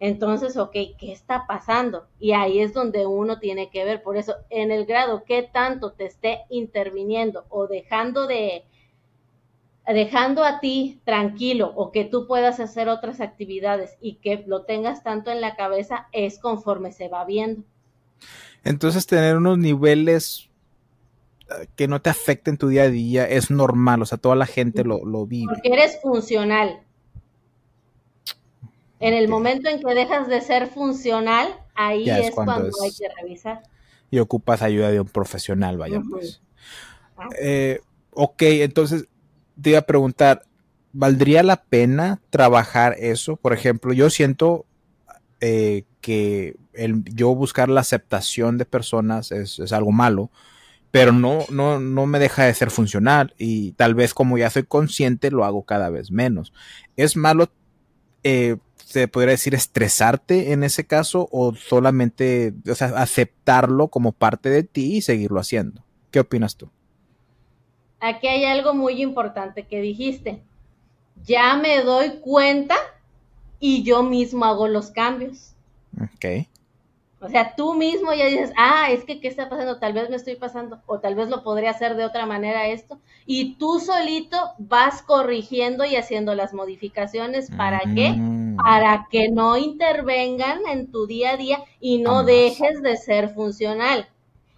[0.00, 2.06] Entonces, ok, ¿qué está pasando?
[2.18, 4.02] Y ahí es donde uno tiene que ver.
[4.02, 8.64] Por eso, en el grado que tanto te esté interviniendo o dejando de,
[9.92, 15.02] dejando a ti tranquilo o que tú puedas hacer otras actividades y que lo tengas
[15.02, 17.62] tanto en la cabeza es conforme se va viendo.
[18.62, 20.48] Entonces tener unos niveles
[21.50, 24.46] eh, que no te afecten tu día a día es normal, o sea, toda la
[24.46, 25.52] gente lo, lo vive.
[25.52, 26.80] Porque eres funcional.
[29.00, 33.60] En el momento en que dejas de ser funcional, ahí es, cuando, hay que revisar.
[34.10, 36.40] Y ocupas ayuda de un profesional, vaya pues.
[37.18, 37.28] Ah.
[37.38, 37.80] Eh,
[38.12, 39.06] ok, entonces
[39.60, 40.42] te iba a preguntar,
[40.92, 43.36] ¿valdría la pena trabajar eso?
[43.36, 44.66] Por ejemplo, yo siento
[45.40, 50.30] eh, que el, yo buscar la aceptación de personas es, algo malo,
[50.90, 54.64] pero no, no, no me deja de ser funcional y tal vez como ya soy
[54.64, 56.52] consciente lo hago cada vez menos.
[56.96, 57.50] ¿Es malo,
[58.22, 64.50] eh, se podría decir, estresarte en ese caso o solamente o sea, aceptarlo como parte
[64.50, 65.84] de ti y seguirlo haciendo?
[66.10, 66.70] ¿Qué opinas tú?
[68.04, 70.42] Aquí hay algo muy importante que dijiste.
[71.24, 72.76] Ya me doy cuenta
[73.58, 75.54] y yo mismo hago los cambios.
[76.02, 76.46] Ok.
[77.20, 79.78] O sea, tú mismo ya dices, ah, es que, ¿qué está pasando?
[79.78, 83.00] Tal vez me estoy pasando, o tal vez lo podría hacer de otra manera esto.
[83.24, 87.50] Y tú solito vas corrigiendo y haciendo las modificaciones.
[87.50, 88.10] ¿Para qué?
[88.10, 88.56] Mm.
[88.56, 94.06] Para que no intervengan en tu día a día y no dejes de ser funcional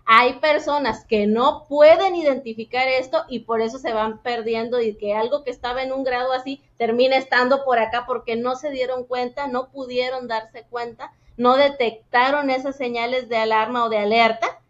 [0.09, 5.15] hay personas que no pueden identificar esto y por eso se van perdiendo y que
[5.15, 9.05] algo que estaba en un grado así termina estando por acá porque no se dieron
[9.05, 14.61] cuenta, no pudieron darse cuenta, no detectaron esas señales de alarma o de alerta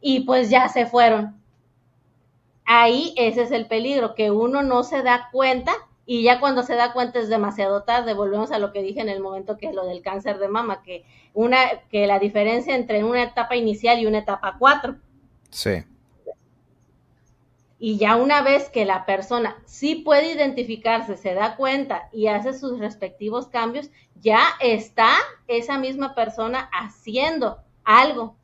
[0.00, 1.42] y pues ya se fueron.
[2.64, 5.74] Ahí ese es el peligro, que uno no se da cuenta
[6.06, 8.14] y ya cuando se da cuenta es demasiado tarde.
[8.14, 10.82] Volvemos a lo que dije en el momento que es lo del cáncer de mama,
[10.82, 11.58] que una
[11.90, 14.96] que la diferencia entre una etapa inicial y una etapa 4.
[15.50, 15.84] Sí.
[17.78, 22.54] Y ya una vez que la persona sí puede identificarse, se da cuenta y hace
[22.54, 23.90] sus respectivos cambios,
[24.20, 25.10] ya está
[25.48, 28.36] esa misma persona haciendo algo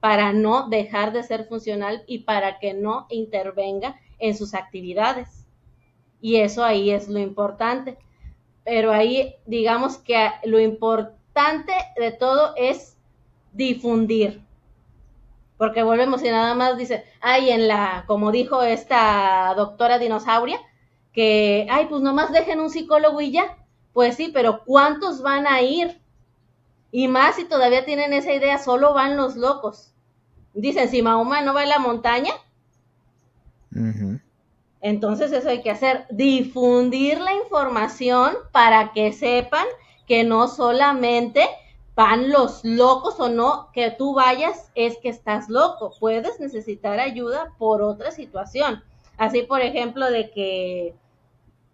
[0.00, 5.39] para no dejar de ser funcional y para que no intervenga en sus actividades.
[6.20, 7.98] Y eso ahí es lo importante.
[8.64, 12.96] Pero ahí digamos que lo importante de todo es
[13.52, 14.42] difundir.
[15.56, 20.58] Porque volvemos y nada más dice, ay, en la, como dijo esta doctora dinosauria,
[21.12, 23.58] que, ay, pues nomás dejen un psicólogo y ya.
[23.92, 26.00] Pues sí, pero ¿cuántos van a ir?
[26.92, 29.92] Y más si todavía tienen esa idea, solo van los locos.
[30.54, 32.32] Dicen, si Mahoma no va a la montaña,
[34.80, 39.66] entonces eso hay que hacer, difundir la información para que sepan
[40.06, 41.46] que no solamente
[41.94, 47.52] van los locos o no, que tú vayas es que estás loco, puedes necesitar ayuda
[47.58, 48.82] por otra situación.
[49.18, 50.94] Así, por ejemplo, de que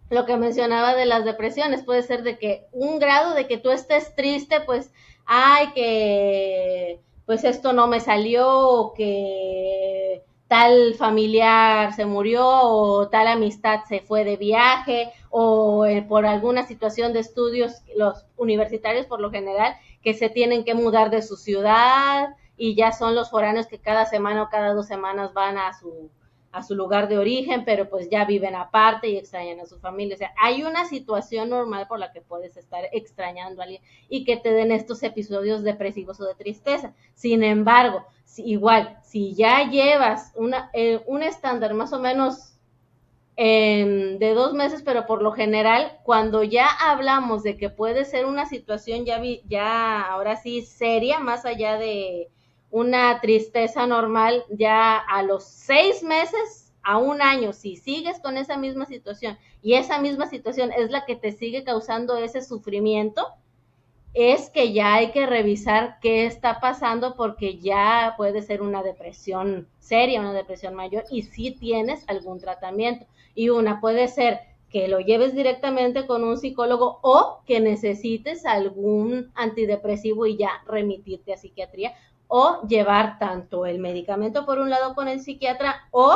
[0.09, 3.71] lo que mencionaba de las depresiones puede ser de que un grado de que tú
[3.71, 4.91] estés triste, pues,
[5.25, 13.27] ay, que pues esto no me salió, o que tal familiar se murió o tal
[13.27, 19.19] amistad se fue de viaje o eh, por alguna situación de estudios, los universitarios por
[19.19, 23.67] lo general, que se tienen que mudar de su ciudad y ya son los foráneos
[23.67, 26.09] que cada semana o cada dos semanas van a su
[26.51, 30.15] a su lugar de origen, pero pues ya viven aparte y extrañan a su familia.
[30.15, 34.23] O sea, hay una situación normal por la que puedes estar extrañando a alguien y
[34.23, 36.93] que te den estos episodios depresivos o de tristeza.
[37.13, 42.53] Sin embargo, si, igual, si ya llevas una, eh, un estándar más o menos
[43.37, 48.47] de dos meses, pero por lo general, cuando ya hablamos de que puede ser una
[48.47, 52.29] situación ya, ya ahora sí seria, más allá de
[52.69, 58.57] una tristeza normal ya a los seis meses a un año, si sigues con esa
[58.57, 63.27] misma situación y esa misma situación es la que te sigue causando ese sufrimiento,
[64.13, 69.67] es que ya hay que revisar qué está pasando porque ya puede ser una depresión
[69.79, 73.05] seria, una depresión mayor y si tienes algún tratamiento.
[73.35, 79.31] Y una puede ser que lo lleves directamente con un psicólogo o que necesites algún
[79.35, 81.93] antidepresivo y ya remitirte a psiquiatría
[82.27, 86.15] o llevar tanto el medicamento por un lado con el psiquiatra o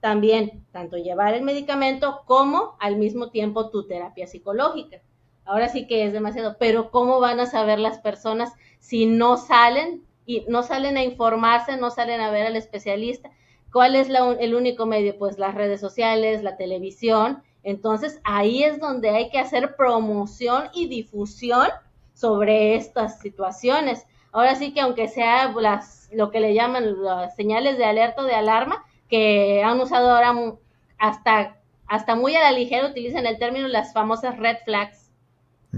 [0.00, 5.00] también tanto llevar el medicamento como al mismo tiempo tu terapia psicológica.
[5.44, 10.04] Ahora sí que es demasiado, pero ¿cómo van a saber las personas si no salen
[10.26, 13.30] y no salen a informarse, no salen a ver al especialista?
[13.72, 15.18] ¿Cuál es el único medio?
[15.18, 17.42] Pues las redes sociales, la televisión.
[17.62, 21.68] Entonces ahí es donde hay que hacer promoción y difusión
[22.14, 27.78] sobre estas situaciones ahora sí que aunque sea las, lo que le llaman las señales
[27.78, 30.34] de alerta o de alarma, que han usado ahora
[30.98, 35.12] hasta, hasta muy a la ligera, utilizan el término las famosas red flags.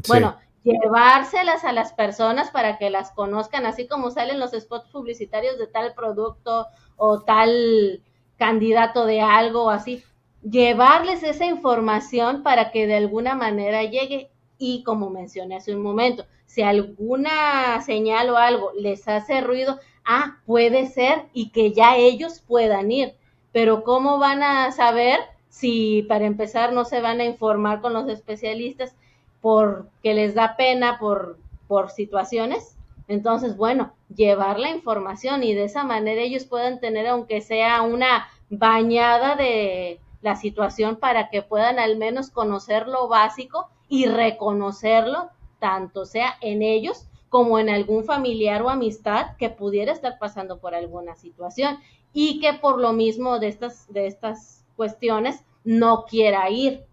[0.09, 5.59] Bueno, llevárselas a las personas para que las conozcan, así como salen los spots publicitarios
[5.59, 6.67] de tal producto
[6.97, 8.03] o tal
[8.39, 10.03] candidato de algo o así,
[10.43, 16.25] llevarles esa información para que de alguna manera llegue y como mencioné hace un momento,
[16.47, 22.41] si alguna señal o algo les hace ruido, ah, puede ser y que ya ellos
[22.47, 23.15] puedan ir.
[23.53, 28.09] Pero ¿cómo van a saber si para empezar no se van a informar con los
[28.09, 28.95] especialistas
[29.41, 31.39] porque les da pena por,
[31.69, 32.77] por situaciones?
[33.09, 38.29] Entonces, bueno, llevar la información y de esa manera ellos puedan tener, aunque sea una
[38.51, 46.05] bañada de la situación para que puedan al menos conocer lo básico y reconocerlo, tanto
[46.05, 51.17] sea en ellos como en algún familiar o amistad que pudiera estar pasando por alguna
[51.17, 51.79] situación
[52.13, 56.85] y que por lo mismo de estas, de estas cuestiones no quiera ir.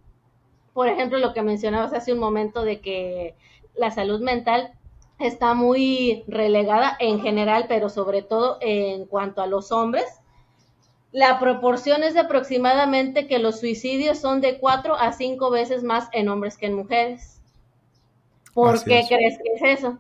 [0.74, 3.36] Por ejemplo, lo que mencionabas hace un momento de que
[3.76, 4.74] la salud mental
[5.20, 10.06] está muy relegada en general, pero sobre todo en cuanto a los hombres,
[11.14, 16.10] la proporción es de aproximadamente que los suicidios son de cuatro a cinco veces más
[16.12, 17.40] en hombres que en mujeres.
[18.54, 20.00] ¿Por qué crees que es eso?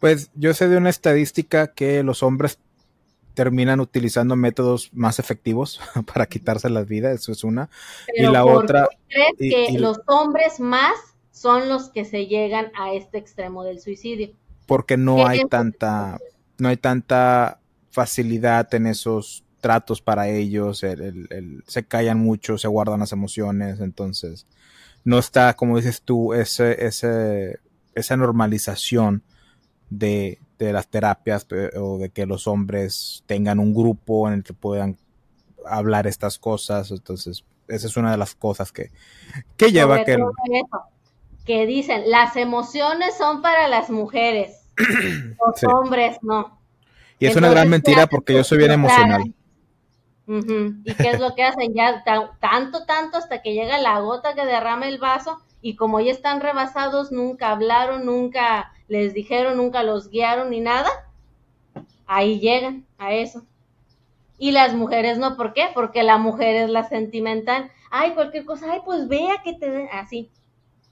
[0.00, 2.58] Pues yo sé de una estadística que los hombres
[3.34, 5.78] terminan utilizando métodos más efectivos
[6.12, 7.68] para quitarse la vida, eso es una.
[8.14, 8.88] y la otra.
[9.08, 10.94] ¿Crees que los hombres más
[11.32, 14.30] son los que se llegan a este extremo del suicidio?
[14.64, 16.18] Porque no hay tanta,
[16.56, 17.60] no hay tanta
[17.90, 24.46] facilidad en esos tratos para ellos, se callan mucho, se guardan las emociones, entonces
[25.02, 27.58] no está, como dices tú, ese, ese,
[27.96, 29.24] esa normalización
[29.90, 34.98] de, las terapias o de que los hombres tengan un grupo en el que puedan
[35.68, 38.92] hablar estas cosas, entonces esa es una de las cosas que,
[39.56, 40.16] que lleva que...
[41.44, 46.56] que dicen, las emociones son para las mujeres, los hombres no.
[47.18, 49.34] Y es una gran mentira porque yo soy bien emocional.
[50.26, 51.72] ¿Y qué es lo que hacen?
[51.74, 52.02] Ya
[52.40, 56.40] tanto, tanto hasta que llega la gota que derrama el vaso y como ya están
[56.40, 60.90] rebasados, nunca hablaron, nunca les dijeron, nunca los guiaron ni nada,
[62.06, 63.44] ahí llegan a eso.
[64.38, 65.68] Y las mujeres no, ¿por qué?
[65.74, 67.70] Porque la mujer es la sentimental.
[67.90, 70.30] Ay, cualquier cosa, ay, pues vea que te así.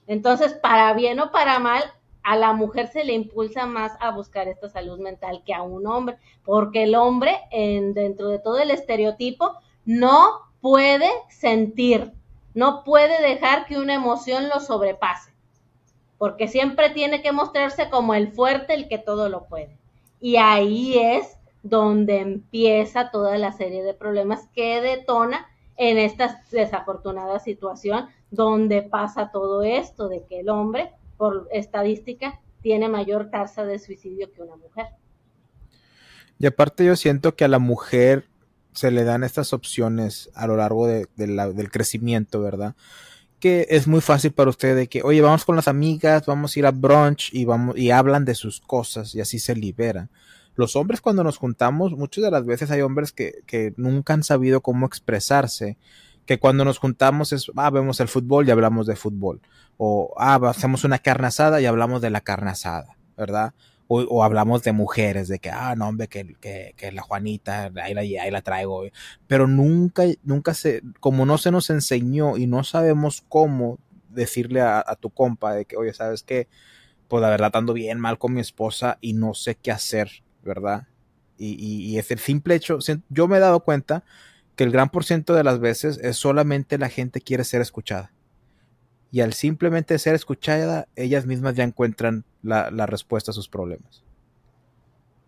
[0.06, 1.82] Entonces, para bien o para mal,
[2.24, 5.86] a la mujer se le impulsa más a buscar esta salud mental que a un
[5.86, 9.52] hombre, porque el hombre, en, dentro de todo el estereotipo,
[9.84, 12.12] no puede sentir,
[12.54, 15.32] no puede dejar que una emoción lo sobrepase,
[16.16, 19.76] porque siempre tiene que mostrarse como el fuerte, el que todo lo puede.
[20.18, 27.38] Y ahí es donde empieza toda la serie de problemas que detona en esta desafortunada
[27.38, 33.78] situación donde pasa todo esto de que el hombre por estadística, tiene mayor tasa de
[33.78, 34.86] suicidio que una mujer.
[36.38, 38.26] Y aparte yo siento que a la mujer
[38.72, 42.74] se le dan estas opciones a lo largo de, del crecimiento, ¿verdad?
[43.38, 46.58] Que es muy fácil para usted de que, oye, vamos con las amigas, vamos a
[46.58, 50.10] ir a brunch y vamos y hablan de sus cosas y así se liberan.
[50.56, 54.60] Los hombres cuando nos juntamos, muchas de las veces hay hombres que nunca han sabido
[54.60, 55.76] cómo expresarse
[56.26, 59.40] que cuando nos juntamos es, ah, vemos el fútbol y hablamos de fútbol.
[59.76, 63.54] O, ah, hacemos una carne asada y hablamos de la carne asada, ¿verdad?
[63.86, 67.92] O, o hablamos de mujeres, de que, ah, no, hombre, que, que, la Juanita, ahí
[67.92, 68.84] la, ahí la traigo.
[69.26, 74.82] Pero nunca, nunca se, como no se nos enseñó y no sabemos cómo decirle a,
[74.86, 76.48] a tu compa de que, oye, ¿sabes qué?
[77.08, 80.86] Pues la verdad ando bien mal con mi esposa y no sé qué hacer, ¿verdad?
[81.36, 84.04] Y, y, y es el simple hecho, yo me he dado cuenta
[84.56, 88.12] que el gran por ciento de las veces es solamente la gente quiere ser escuchada.
[89.10, 94.02] y al simplemente ser escuchada, ellas mismas ya encuentran la, respuesta a sus problemas.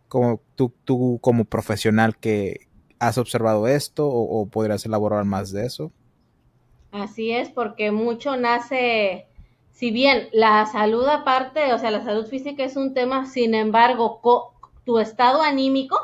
[0.09, 2.67] Como tú, tú como profesional que
[2.99, 5.93] has observado esto o, o podrías elaborar más de eso.
[6.91, 9.29] Así es, porque mucho nace,
[9.71, 14.21] si bien la salud aparte, o sea, la salud física es un tema, sin embargo,
[14.85, 15.97] tu estado anímico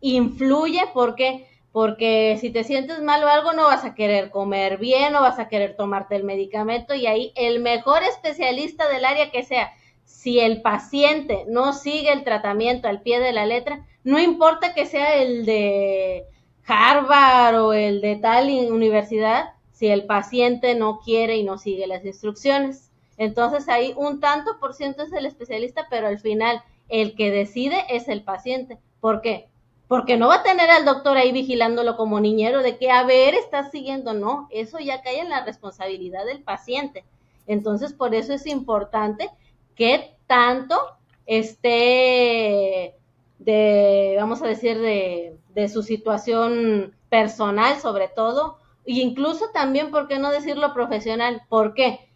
[0.00, 5.12] influye porque porque si te sientes mal o algo no vas a querer comer bien,
[5.12, 9.44] no vas a querer tomarte el medicamento y ahí el mejor especialista del área que
[9.44, 9.72] sea,
[10.04, 14.86] si el paciente no sigue el tratamiento al pie de la letra, no importa que
[14.86, 16.24] sea el de
[16.66, 22.04] Harvard o el de tal universidad, si el paciente no quiere y no sigue las
[22.04, 22.90] instrucciones.
[23.16, 27.84] Entonces ahí un tanto por ciento es el especialista, pero al final el que decide
[27.90, 28.78] es el paciente.
[29.00, 29.49] ¿Por qué?
[29.90, 33.34] Porque no va a tener al doctor ahí vigilándolo como niñero de que, a ver,
[33.34, 37.04] está siguiendo, no, eso ya cae en la responsabilidad del paciente.
[37.48, 39.28] Entonces, por eso es importante
[39.74, 40.78] que tanto
[41.26, 42.94] esté
[43.40, 50.06] de, vamos a decir, de, de su situación personal sobre todo, e incluso también, ¿por
[50.06, 51.42] qué no decirlo profesional?
[51.48, 52.08] ¿Por qué?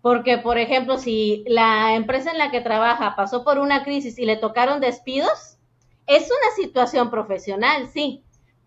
[0.00, 4.24] Porque, por ejemplo, si la empresa en la que trabaja pasó por una crisis y
[4.24, 5.57] le tocaron despidos,
[6.08, 8.24] es una situación profesional, sí,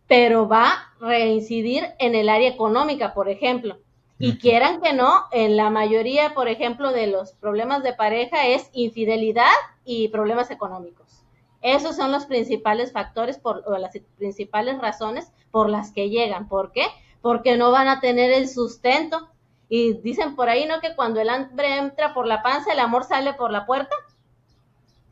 [0.07, 3.79] pero va a reincidir en el área económica, por ejemplo.
[4.19, 8.69] Y quieran que no, en la mayoría, por ejemplo, de los problemas de pareja es
[8.71, 9.49] infidelidad
[9.83, 11.23] y problemas económicos.
[11.61, 16.47] Esos son los principales factores por, o las principales razones por las que llegan.
[16.47, 16.85] ¿Por qué?
[17.21, 19.29] Porque no van a tener el sustento.
[19.69, 20.81] Y dicen por ahí, ¿no?
[20.81, 23.95] Que cuando el hambre entra por la panza, el amor sale por la puerta.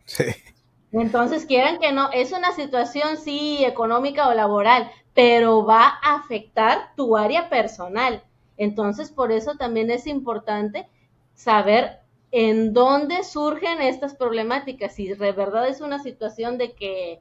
[0.06, 0.26] Sí.
[0.92, 6.96] Entonces, quieran que no, es una situación sí económica o laboral, pero va a afectar
[6.96, 8.24] tu área personal.
[8.58, 10.88] Entonces, por eso también es importante
[11.34, 12.00] saber
[12.32, 14.94] en dónde surgen estas problemáticas.
[14.96, 17.20] Si de verdad es una situación de que,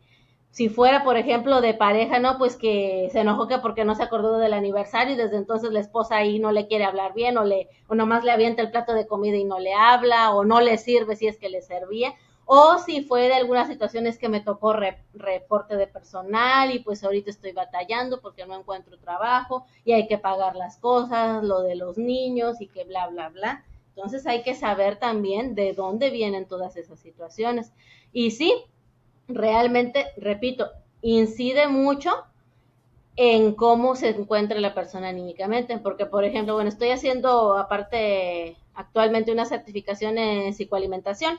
[0.50, 2.38] si fuera, por ejemplo, de pareja, ¿no?
[2.38, 5.80] Pues que se enojó que porque no se acordó del aniversario y desde entonces la
[5.80, 8.94] esposa ahí no le quiere hablar bien o, le, o nomás le avienta el plato
[8.94, 12.14] de comida y no le habla o no le sirve si es que le servía
[12.50, 14.72] o si fue de algunas situaciones que me tocó
[15.12, 20.16] reporte de personal y pues ahorita estoy batallando porque no encuentro trabajo y hay que
[20.16, 23.64] pagar las cosas, lo de los niños y que bla, bla, bla.
[23.94, 27.74] Entonces hay que saber también de dónde vienen todas esas situaciones.
[28.14, 28.54] Y sí,
[29.28, 30.70] realmente, repito,
[31.02, 32.14] incide mucho
[33.16, 39.32] en cómo se encuentra la persona anímicamente, porque por ejemplo, bueno, estoy haciendo aparte actualmente
[39.32, 41.36] una certificación en psicoalimentación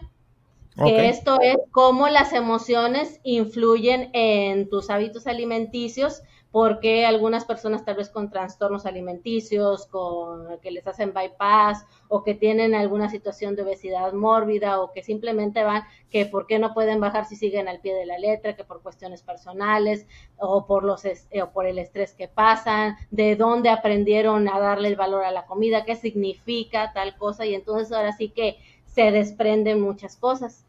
[0.83, 6.21] que esto es cómo las emociones influyen en tus hábitos alimenticios,
[6.51, 12.33] porque algunas personas tal vez con trastornos alimenticios, con que les hacen bypass o que
[12.33, 16.99] tienen alguna situación de obesidad mórbida o que simplemente van que por qué no pueden
[16.99, 20.07] bajar si siguen al pie de la letra, que por cuestiones personales
[20.37, 24.87] o por los eh, o por el estrés que pasan, de dónde aprendieron a darle
[24.87, 28.57] el valor a la comida, qué significa tal cosa y entonces ahora sí que
[28.87, 30.65] se desprenden muchas cosas.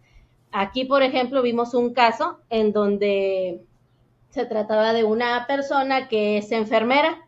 [0.52, 3.64] Aquí, por ejemplo, vimos un caso en donde
[4.30, 7.26] se trataba de una persona que es enfermera,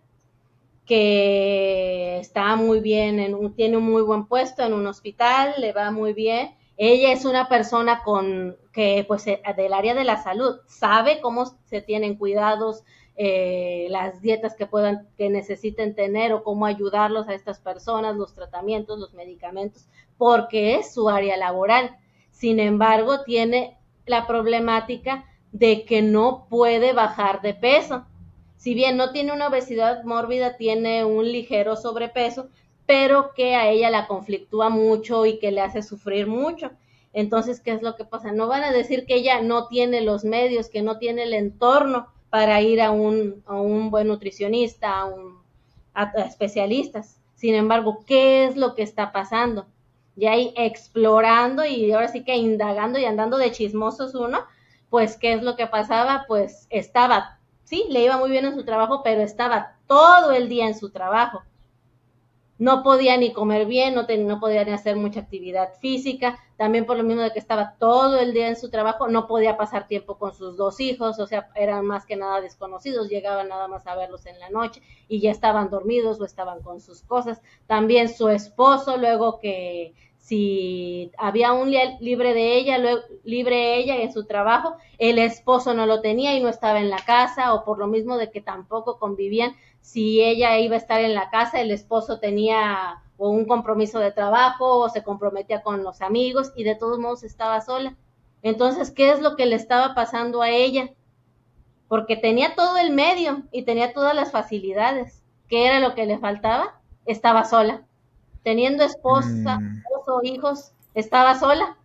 [0.86, 5.90] que está muy bien, en tiene un muy buen puesto en un hospital, le va
[5.90, 6.54] muy bien.
[6.76, 11.46] Ella es una persona con que, pues, eh, del área de la salud, sabe cómo
[11.66, 12.82] se tienen cuidados,
[13.16, 18.34] eh, las dietas que puedan, que necesiten tener o cómo ayudarlos a estas personas, los
[18.34, 21.96] tratamientos, los medicamentos, porque es su área laboral.
[22.42, 28.04] Sin embargo, tiene la problemática de que no puede bajar de peso.
[28.56, 32.48] Si bien no tiene una obesidad mórbida, tiene un ligero sobrepeso,
[32.84, 36.72] pero que a ella la conflictúa mucho y que le hace sufrir mucho.
[37.12, 38.32] Entonces, ¿qué es lo que pasa?
[38.32, 42.08] No van a decir que ella no tiene los medios, que no tiene el entorno
[42.28, 45.38] para ir a un, a un buen nutricionista, a, un,
[45.94, 47.20] a especialistas.
[47.36, 49.66] Sin embargo, ¿qué es lo que está pasando?
[50.16, 54.44] Y ahí explorando y ahora sí que indagando y andando de chismosos uno,
[54.90, 58.64] pues qué es lo que pasaba, pues estaba, sí, le iba muy bien en su
[58.64, 61.42] trabajo, pero estaba todo el día en su trabajo
[62.62, 66.96] no podía ni comer bien, no, no podía ni hacer mucha actividad física, también por
[66.96, 70.16] lo mismo de que estaba todo el día en su trabajo, no podía pasar tiempo
[70.16, 73.96] con sus dos hijos, o sea, eran más que nada desconocidos, llegaban nada más a
[73.96, 77.42] verlos en la noche y ya estaban dormidos o estaban con sus cosas.
[77.66, 84.12] También su esposo, luego que si había un libre de ella, luego, libre ella en
[84.12, 87.80] su trabajo, el esposo no lo tenía y no estaba en la casa, o por
[87.80, 91.70] lo mismo de que tampoco convivían, si ella iba a estar en la casa, el
[91.70, 96.74] esposo tenía o un compromiso de trabajo o se comprometía con los amigos y de
[96.74, 97.96] todos modos estaba sola.
[98.42, 100.90] Entonces, ¿qué es lo que le estaba pasando a ella?
[101.88, 105.22] Porque tenía todo el medio y tenía todas las facilidades.
[105.48, 106.80] ¿Qué era lo que le faltaba?
[107.04, 107.82] Estaba sola.
[108.42, 109.82] Teniendo esposa, mm.
[109.84, 111.76] esposo, hijos, estaba sola.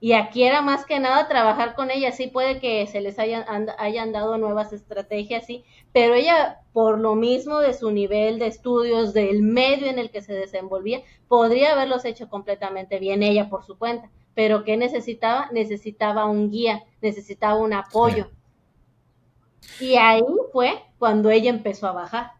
[0.00, 3.44] Y aquí era más que nada trabajar con ella, sí puede que se les hayan,
[3.78, 9.14] hayan dado nuevas estrategias, sí, pero ella, por lo mismo de su nivel de estudios,
[9.14, 13.78] del medio en el que se desenvolvía, podría haberlos hecho completamente bien ella por su
[13.78, 14.10] cuenta.
[14.34, 15.48] Pero ¿qué necesitaba?
[15.52, 18.30] Necesitaba un guía, necesitaba un apoyo.
[19.80, 20.22] Y ahí
[20.52, 22.32] fue cuando ella empezó a bajar.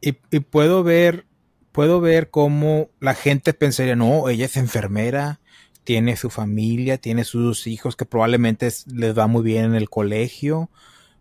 [0.00, 1.26] Y, y puedo ver,
[1.72, 5.40] puedo ver cómo la gente pensaría, no, ella es enfermera,
[5.84, 10.70] tiene su familia, tiene sus hijos que probablemente les va muy bien en el colegio.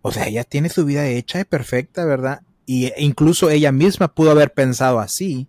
[0.01, 2.41] O sea, ella tiene su vida hecha y perfecta, ¿verdad?
[2.65, 5.47] Y incluso ella misma pudo haber pensado así.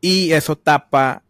[0.00, 1.22] Y eso tapa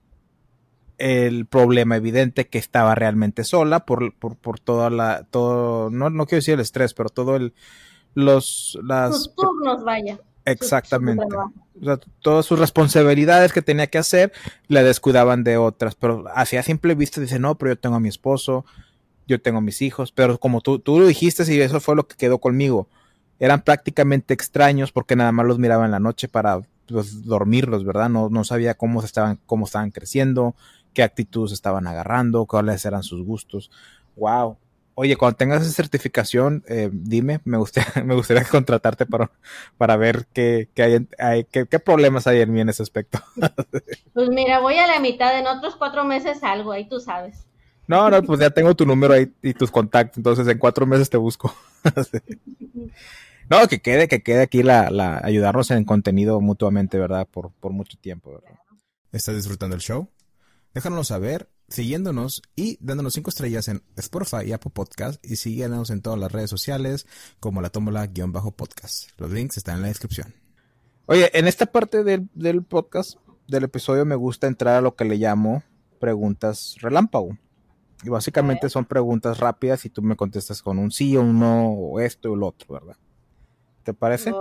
[0.98, 6.26] el problema evidente que estaba realmente sola por, por, por toda la, todo, no, no
[6.26, 7.54] quiero decir el estrés, pero todo el,
[8.14, 9.16] los, las...
[9.16, 10.18] Sus turnos, vaya.
[10.44, 11.24] Exactamente.
[12.20, 14.32] todas sus responsabilidades que tenía que hacer
[14.68, 18.08] le descuidaban de otras, pero hacia simple vista dice, no, pero yo tengo a mi
[18.08, 18.64] esposo,
[19.26, 22.16] yo tengo mis hijos, pero como tú, tú lo dijiste y eso fue lo que
[22.16, 22.88] quedó conmigo,
[23.38, 28.08] eran prácticamente extraños porque nada más los miraba en la noche para pues, dormirlos, ¿verdad?
[28.08, 30.54] No, no sabía cómo, estaban, cómo estaban creciendo,
[30.92, 33.70] qué actitudes estaban agarrando, cuáles eran sus gustos.
[34.16, 34.58] Wow,
[34.96, 39.30] Oye, cuando tengas esa certificación, eh, dime, me gustaría, me gustaría contratarte para,
[39.76, 43.18] para ver qué, qué, hay, qué, qué, problemas hay en mí en ese aspecto.
[44.14, 47.44] Pues mira, voy a la mitad, en otros cuatro meses algo, ahí tú sabes.
[47.87, 51.11] No, no, pues ya tengo tu número ahí y tus contactos, entonces en cuatro meses
[51.11, 51.55] te busco.
[53.51, 57.28] No, que quede, que quede aquí la, la ayudarnos en contenido mutuamente, ¿verdad?
[57.30, 58.59] Por, por mucho tiempo, ¿verdad?
[59.12, 60.09] ¿Estás disfrutando el show?
[60.72, 66.03] Déjanos saber siguiéndonos y dándonos cinco estrellas en Spotify y Apple Podcast y síguenos en
[66.03, 67.07] todas las redes sociales
[67.41, 69.11] como la tómbola-podcast.
[69.18, 70.35] Los links están en la descripción.
[71.07, 75.05] Oye, en esta parte del, del, podcast, del episodio, me gusta entrar a lo que
[75.05, 75.62] le llamo
[76.01, 77.39] preguntas relámpago.
[78.05, 81.70] Y básicamente son preguntas rápidas y tú me contestas con un sí o un no,
[81.70, 82.96] o esto o lo otro, ¿verdad?
[83.82, 84.32] ¿Te parece?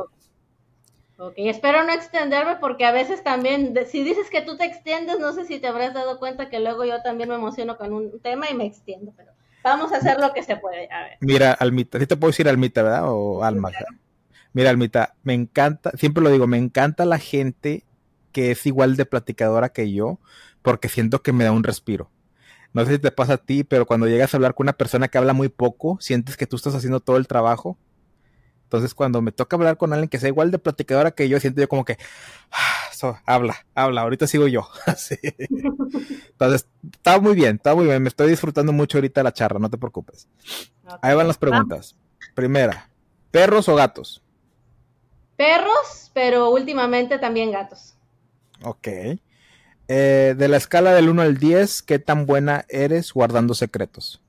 [1.20, 5.32] Ok, espero no extenderme porque a veces también, si dices que tú te extiendes, no
[5.32, 8.50] sé si te habrás dado cuenta que luego yo también me emociono con un tema
[8.50, 9.32] y me extiendo, pero
[9.64, 10.92] vamos a hacer lo que se puede.
[10.92, 11.18] A ver.
[11.22, 13.04] Mira, Almita, sí te puedo decir Almita, ¿verdad?
[13.06, 13.72] O Alma.
[14.52, 17.86] Mira, Almita, me encanta, siempre lo digo, me encanta la gente
[18.34, 20.20] que es igual de platicadora que yo,
[20.62, 22.10] porque siento que me da un respiro.
[22.74, 25.08] No sé si te pasa a ti, pero cuando llegas a hablar con una persona
[25.08, 27.78] que habla muy poco, sientes que tú estás haciendo todo el trabajo
[28.74, 31.62] entonces, cuando me toca hablar con alguien que sea igual de platicadora que yo, siento
[31.62, 31.96] yo como que,
[32.52, 34.68] ah, habla, habla, ahorita sigo yo.
[36.32, 38.02] Entonces, está muy bien, está muy bien.
[38.02, 40.28] Me estoy disfrutando mucho ahorita la charla, no te preocupes.
[41.04, 41.96] Ahí van las preguntas.
[42.34, 42.90] Primera,
[43.30, 44.24] ¿perros o gatos?
[45.36, 47.96] Perros, pero últimamente también gatos.
[48.64, 48.88] Ok.
[49.88, 54.22] Eh, de la escala del 1 al 10, ¿qué tan buena eres guardando secretos?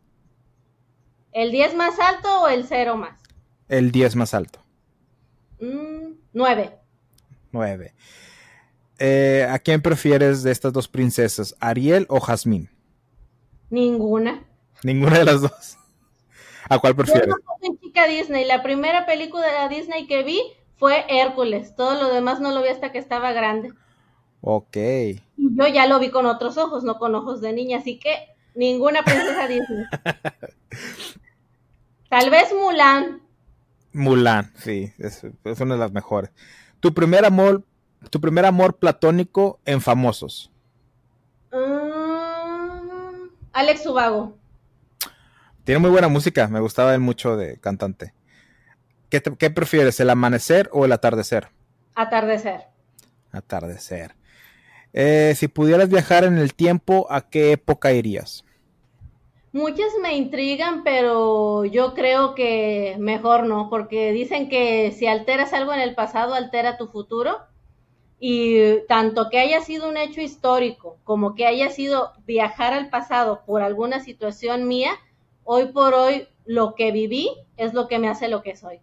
[1.32, 3.24] ¿El 10 más alto o el 0 más?
[3.68, 4.60] el 10 más alto?
[5.58, 6.20] 9.
[6.32, 6.70] Mm,
[7.52, 7.94] 9.
[8.98, 12.70] Eh, ¿A quién prefieres de estas dos princesas, Ariel o Jasmine?
[13.70, 14.44] Ninguna.
[14.82, 15.78] Ninguna de las dos.
[16.68, 17.26] ¿A cuál prefieres?
[17.26, 18.44] Yo no soy chica Disney.
[18.44, 20.40] La primera película de Disney que vi
[20.76, 21.74] fue Hércules.
[21.74, 23.72] Todo lo demás no lo vi hasta que estaba grande.
[24.46, 24.76] Ok.
[25.36, 29.02] yo ya lo vi con otros ojos, no con ojos de niña, así que ninguna
[29.02, 29.84] princesa Disney.
[32.10, 33.22] Tal vez Mulan,
[33.94, 35.22] Mulan, sí, es,
[35.60, 36.30] una de las mejores.
[36.80, 37.64] Tu primer amor,
[38.10, 40.52] tu primer amor platónico en famosos.
[41.50, 44.36] Mm, Alex Ubago.
[45.62, 48.12] Tiene muy buena música, me gustaba él mucho de cantante.
[49.08, 51.48] ¿Qué, ¿Qué, prefieres, el amanecer o el atardecer?
[51.94, 52.66] Atardecer.
[53.30, 54.16] Atardecer.
[54.96, 58.44] Eh, si pudieras viajar en el tiempo, ¿a qué época irías?
[59.50, 65.72] Muchas me intrigan, pero yo creo que mejor no, porque dicen que si alteras algo
[65.72, 67.38] en el pasado, altera tu futuro.
[68.20, 73.42] Y tanto que haya sido un hecho histórico como que haya sido viajar al pasado
[73.44, 74.92] por alguna situación mía,
[75.42, 78.80] hoy por hoy lo que viví es lo que me hace lo que soy.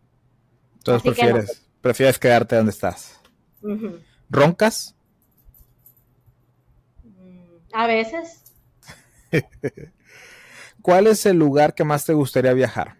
[0.80, 3.20] Entonces prefieres, prefieres quedarte donde estás.
[4.30, 4.96] ¿Roncas?
[7.74, 8.44] A veces.
[10.82, 12.96] ¿Cuál es el lugar que más te gustaría viajar?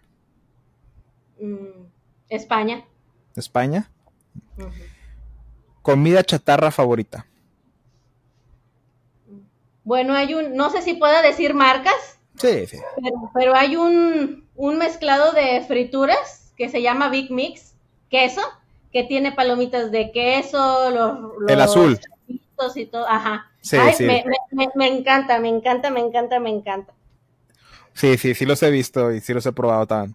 [1.40, 1.86] Mm,
[2.28, 2.84] España.
[3.34, 3.90] ¿España?
[5.82, 7.26] comida chatarra favorita.
[9.84, 12.18] Bueno, hay un, no sé si pueda decir marcas.
[12.38, 12.78] Sí, sí.
[13.34, 17.74] Pero, hay un, un, mezclado de frituras que se llama Big Mix,
[18.08, 18.42] queso,
[18.92, 21.18] que tiene palomitas de queso, los,
[21.48, 21.98] el azul.
[22.74, 23.06] Y todo.
[23.08, 23.50] Ajá.
[23.60, 24.04] Sí, sí.
[24.04, 26.92] Me, me, me, encanta, me encanta, me encanta, me encanta.
[27.94, 29.86] Sí, sí, sí los he visto y sí los he probado.
[29.86, 30.14] Tan.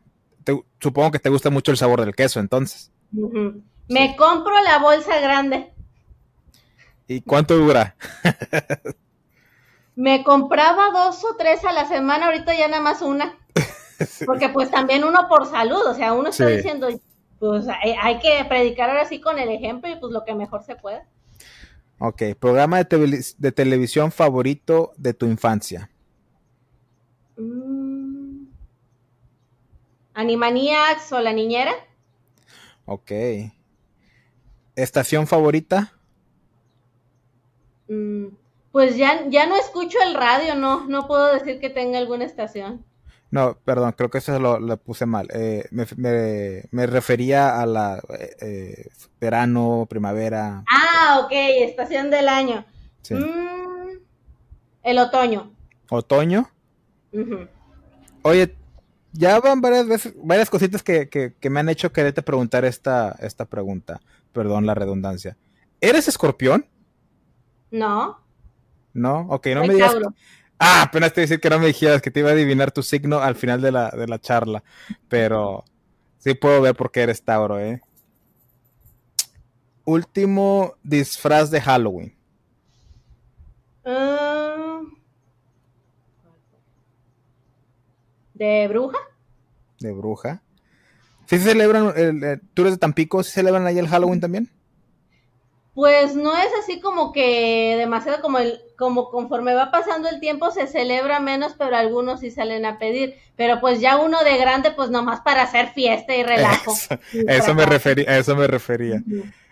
[0.79, 2.91] supongo que te gusta mucho el sabor del queso, entonces.
[3.87, 5.71] Me compro la bolsa grande.
[7.07, 7.95] ¿Y cuánto dura?
[9.95, 13.37] Me compraba dos o tres a la semana, ahorita ya nada más una.
[14.25, 16.87] Porque pues también uno por salud, o sea, uno está diciendo,
[17.39, 20.75] pues hay, que predicar ahora sí con el ejemplo y pues lo que mejor se
[20.75, 21.01] puede.
[21.99, 25.89] Ok, programa de, de televisión favorito de tu infancia.
[27.37, 28.47] Mm.
[30.13, 31.73] Animaniacs o La Niñera.
[32.85, 33.11] Ok.
[34.75, 35.93] ¿Estación favorita?
[37.87, 38.27] Mm,
[38.71, 42.85] pues ya, ya no escucho el radio, no, no puedo decir que tenga alguna estación.
[43.29, 45.27] No, perdón, creo que eso lo, puse mal.
[45.33, 48.01] Eh, me, refería a la
[48.39, 48.87] eh,
[49.19, 50.63] verano, primavera.
[50.69, 52.65] Ah, ok, estación del año.
[53.09, 53.97] Mm,
[54.83, 55.51] el otoño.
[55.89, 56.49] ¿Otoño?
[58.21, 58.55] Oye,
[59.11, 63.45] ya van varias veces, varias cositas que, que, me han hecho quererte preguntar esta, esta
[63.45, 63.99] pregunta.
[64.31, 65.35] Perdón la redundancia.
[65.81, 66.65] ¿Eres escorpión?
[67.71, 68.19] No.
[68.93, 69.95] No, ok, no me digas.
[70.59, 72.71] Ah, apenas te iba a decir que no me dijeras que te iba a adivinar
[72.71, 74.63] tu signo al final de la, de la charla.
[75.07, 75.63] Pero
[76.17, 77.81] sí puedo ver por qué eres Tauro, ¿eh?
[79.85, 82.15] Último disfraz de Halloween.
[83.85, 84.81] Ah.
[88.33, 88.97] ¿De bruja?
[89.79, 90.41] De bruja.
[91.25, 94.49] ¿Sí se celebran, el, tú eres de Tampico, ¿sí celebran ahí el Halloween también?
[95.77, 100.49] Pues no es así como que demasiado como el, como conforme va pasando el tiempo
[100.49, 103.13] se celebra menos, pero algunos sí salen a pedir.
[103.35, 106.73] Pero pues ya uno de grande, pues nomás para hacer fiesta y relajo.
[107.27, 109.03] Eso, me refería, eso me refería.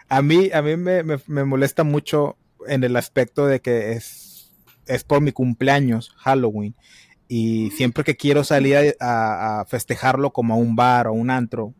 [0.09, 4.51] A mí, a mí me, molesta mucho en el aspecto de que es,
[4.87, 6.73] es por mi cumpleaños, Halloween.
[7.27, 11.75] Y siempre que quiero salir a, festejarlo como a un bar o un antro,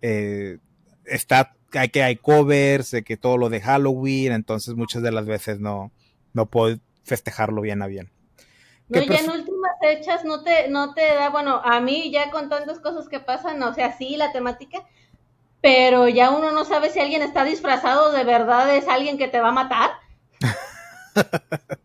[0.00, 0.58] eh,
[1.06, 5.26] está hay que hay covers, de que todo lo de Halloween, entonces muchas de las
[5.26, 5.92] veces no,
[6.32, 8.10] no puedo festejarlo bien a bien.
[8.88, 12.48] No, ya en últimas fechas no te, no te da, bueno, a mí ya con
[12.48, 14.84] tantas cosas que pasan, o sea, sí, la temática,
[15.62, 19.40] pero ya uno no sabe si alguien está disfrazado de verdad, es alguien que te
[19.40, 19.90] va a matar.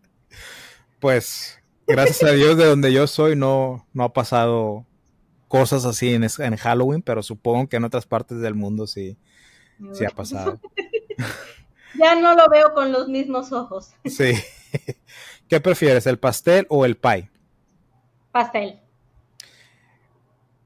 [1.00, 4.86] pues, gracias a Dios de donde yo soy no, no ha pasado
[5.48, 9.18] cosas así en, en Halloween, pero supongo que en otras partes del mundo sí,
[9.94, 10.60] Sí ha pasado.
[12.00, 13.94] ya no lo veo con los mismos ojos.
[14.06, 14.34] Sí.
[15.48, 17.30] ¿Qué prefieres, el pastel o el pie?
[18.32, 18.80] Pastel.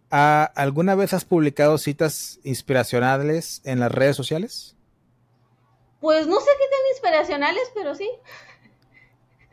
[0.09, 4.75] ¿Alguna vez has publicado citas inspiracionales en las redes sociales?
[5.99, 8.09] Pues no sé qué tan inspiracionales, pero sí.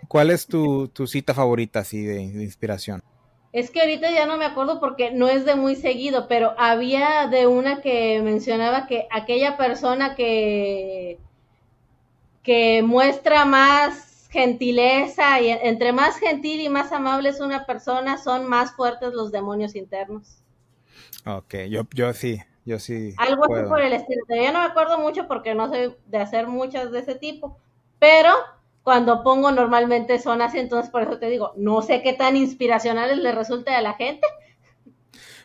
[0.07, 3.03] ¿Cuál es tu, cita favorita así de inspiración?
[3.53, 7.27] Es que ahorita ya no me acuerdo porque no es de muy seguido, pero había
[7.27, 11.19] de una que mencionaba que aquella persona que,
[12.45, 18.49] que muestra más gentileza y entre más gentil y más amable es una persona, son
[18.49, 20.39] más fuertes los demonios internos.
[21.27, 23.15] Ok, yo, yo sí, yo sí.
[23.19, 24.23] Algo así por el estilo.
[24.29, 27.59] Todavía no me acuerdo mucho porque no soy de hacer muchas de ese tipo,
[27.99, 28.31] pero
[28.83, 33.19] cuando pongo normalmente son así, entonces por eso te digo, no sé qué tan inspiracionales
[33.19, 34.27] le resulta a la gente.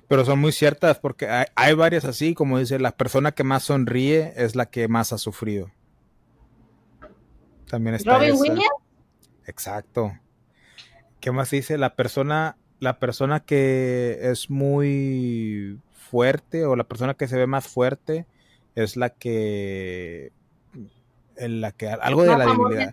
[0.07, 4.33] Pero son muy ciertas porque hay, varias así, como dice, la persona que más sonríe
[4.35, 5.71] es la que más ha sufrido.
[7.67, 8.69] También está Robin Williams.
[9.47, 10.13] Exacto.
[11.19, 11.79] ¿Qué más dice?
[11.79, 17.67] La persona, la persona que es muy fuerte o la persona que se ve más
[17.67, 18.27] fuerte
[18.75, 20.31] es la que
[21.37, 22.91] en la que algo de la debilidad.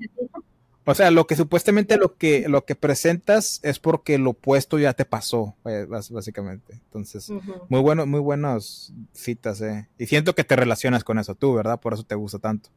[0.85, 4.95] O sea, lo que supuestamente lo que lo que presentas es porque lo opuesto ya
[4.95, 6.73] te pasó, eh, básicamente.
[6.73, 7.31] Entonces,
[7.69, 9.89] muy bueno, muy buenas citas, eh.
[9.97, 11.81] Y siento que te relacionas con eso tú, ¿verdad?
[11.81, 12.71] Por eso te gusta tanto.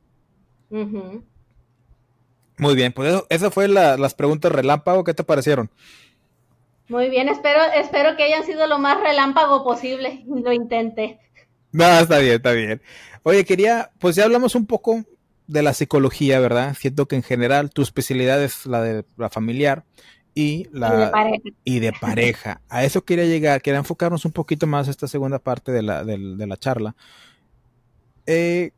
[2.58, 5.04] Muy bien, pues eso, eso fue las preguntas relámpago.
[5.04, 5.72] ¿Qué te parecieron?
[6.88, 10.24] Muy bien, espero, espero que hayan sido lo más relámpago posible.
[10.28, 11.20] Lo intenté.
[11.72, 12.82] No, está bien, está bien.
[13.24, 15.04] Oye, quería, pues ya hablamos un poco
[15.48, 16.76] de la psicología, ¿verdad?
[16.80, 19.86] Siento que en general tu especialidad es la de la familiar
[20.34, 21.50] y la y de pareja.
[21.64, 22.62] Y de pareja.
[22.68, 26.18] A eso quería llegar, quería enfocarnos un poquito más esta segunda parte de la, de,
[26.18, 26.96] la charla.
[28.26, 28.72] Eh,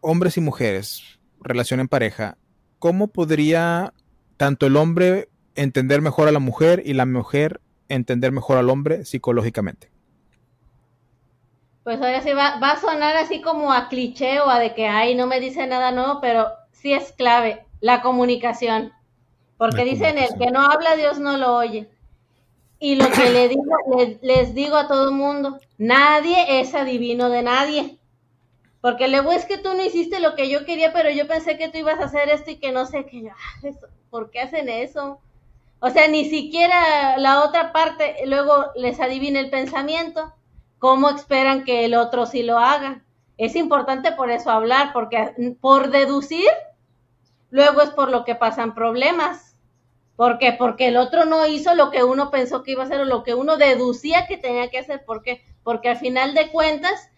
[0.00, 2.36] hombres y mujeres, relación en pareja,
[2.78, 3.94] ¿cómo podría
[4.36, 9.04] tanto el hombre entender mejor a la mujer y la mujer entender mejor al hombre
[9.04, 9.91] psicológicamente?
[11.84, 14.86] Pues ahora sí va, va a sonar así como a cliché o a de que,
[14.86, 18.92] ay, no me dice nada nuevo, pero sí es clave, la comunicación.
[19.56, 21.88] Porque dicen, el que no habla, Dios no lo oye.
[22.78, 23.62] Y lo que le digo,
[24.22, 27.98] les digo a todo el mundo, nadie es adivino de nadie.
[28.80, 31.68] Porque luego es que tú no hiciste lo que yo quería, pero yo pensé que
[31.68, 33.30] tú ibas a hacer esto y que no sé qué.
[33.30, 33.68] Ah,
[34.10, 35.20] ¿Por qué hacen eso?
[35.78, 40.34] O sea, ni siquiera la otra parte luego les adivina el pensamiento.
[40.82, 43.04] ¿Cómo esperan que el otro sí lo haga?
[43.38, 46.48] Es importante por eso hablar, porque por deducir,
[47.50, 49.56] luego es por lo que pasan problemas.
[50.16, 50.52] ¿Por qué?
[50.52, 53.22] Porque el otro no hizo lo que uno pensó que iba a hacer o lo
[53.22, 55.04] que uno deducía que tenía que hacer.
[55.04, 55.44] ¿Por qué?
[55.62, 57.10] Porque al final de cuentas,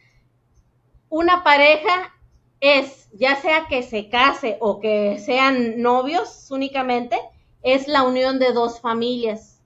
[1.08, 2.12] una pareja
[2.60, 7.18] es, ya sea que se case o que sean novios únicamente,
[7.62, 9.62] es la unión de dos familias.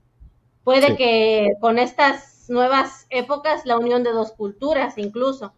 [0.62, 5.52] Puede que con estas nuevas épocas, la unión de dos culturas incluso.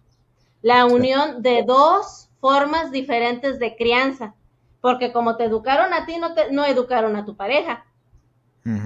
[0.62, 4.34] La unión de dos formas diferentes de crianza.
[4.80, 7.86] Porque como te educaron a ti, no, te, no educaron a tu pareja.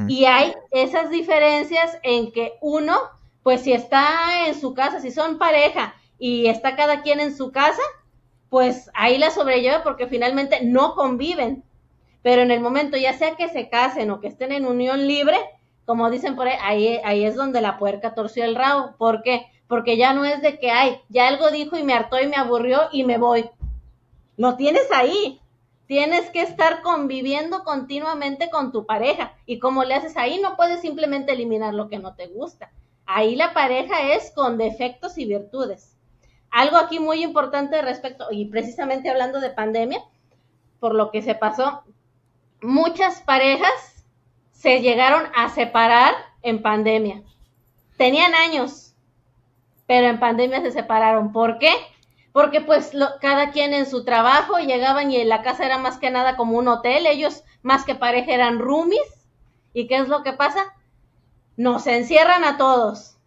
[0.09, 2.97] Y hay esas diferencias en que uno,
[3.43, 7.51] pues si está en su casa, si son pareja y está cada quien en su
[7.51, 7.83] casa,
[8.49, 11.65] pues ahí la sobrelleva porque finalmente no conviven.
[12.23, 15.37] Pero en el momento, ya sea que se casen o que estén en unión libre,
[15.85, 18.95] como dicen por ahí, ahí, ahí es donde la puerca torció el rabo.
[18.97, 19.47] ¿Por qué?
[19.69, 22.37] Porque ya no es de que, ay, ya algo dijo y me hartó y me
[22.37, 23.49] aburrió y me voy.
[24.37, 25.41] Lo tienes ahí.
[25.87, 29.35] Tienes que estar conviviendo continuamente con tu pareja.
[29.45, 32.73] Y como le haces ahí, no puedes simplemente eliminar lo que no te gusta.
[33.05, 35.95] Ahí la pareja es con defectos y virtudes
[36.55, 40.01] algo aquí muy importante respecto, y precisamente hablando de pandemia,
[40.79, 41.83] por lo que se pasó,
[42.63, 43.94] muchas parejas
[44.65, 47.21] se llegaron a separar en pandemia.
[47.99, 48.95] Tenían años,
[49.87, 51.35] pero en pandemia se separaron.
[51.35, 51.71] ¿Por qué?
[52.33, 56.39] Porque pues cada quien en su trabajo llegaban y la casa era más que nada
[56.39, 59.29] como un hotel, ellos más que pareja eran roomies.
[59.75, 60.75] ¿Y qué es lo que pasa?
[61.59, 63.19] Nos encierran a todos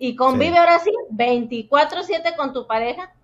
[0.00, 3.14] y convive ahora sí 24/7 con tu pareja,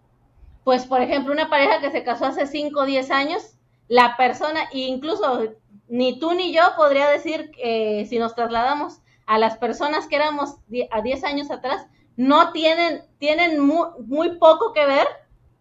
[0.62, 3.56] pues por ejemplo una pareja que se casó hace 5 o 10 años,
[3.88, 5.56] la persona, incluso
[5.88, 10.56] ni tú ni yo podría decir que si nos trasladamos a las personas que éramos
[10.90, 11.86] a 10 años atrás,
[12.16, 15.06] no tienen, tienen muy, poco que ver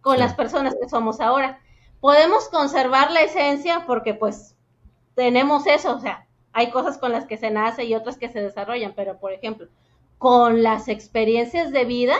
[0.01, 1.59] con las personas que somos ahora.
[1.99, 4.55] Podemos conservar la esencia porque pues
[5.15, 8.41] tenemos eso, o sea, hay cosas con las que se nace y otras que se
[8.41, 9.67] desarrollan, pero por ejemplo,
[10.17, 12.15] con las experiencias de vida,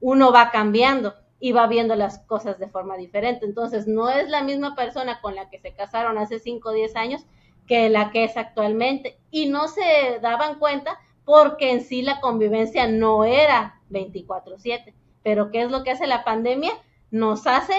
[0.00, 3.44] uno va cambiando y va viendo las cosas de forma diferente.
[3.44, 6.94] Entonces, no es la misma persona con la que se casaron hace 5 o 10
[6.94, 7.26] años
[7.66, 9.18] que la que es actualmente.
[9.32, 14.94] Y no se daban cuenta porque en sí la convivencia no era 24/7.
[15.24, 16.70] Pero ¿qué es lo que hace la pandemia?
[17.10, 17.74] Nos hace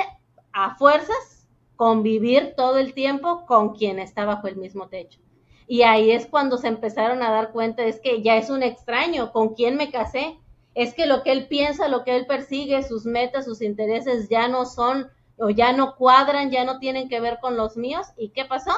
[0.51, 1.47] a fuerzas
[1.77, 5.21] convivir todo el tiempo con quien está bajo el mismo techo.
[5.67, 9.31] Y ahí es cuando se empezaron a dar cuenta, es que ya es un extraño,
[9.31, 10.37] ¿con quién me casé?
[10.75, 14.47] Es que lo que él piensa, lo que él persigue, sus metas, sus intereses ya
[14.47, 18.07] no son o ya no cuadran, ya no tienen que ver con los míos.
[18.17, 18.71] ¿Y qué pasó?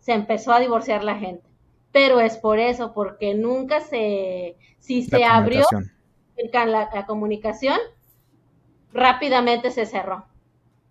[0.00, 1.48] Se empezó a divorciar la gente.
[1.92, 5.64] Pero es por eso, porque nunca se, si se abrió
[6.52, 7.78] la, la comunicación,
[8.92, 10.26] rápidamente se cerró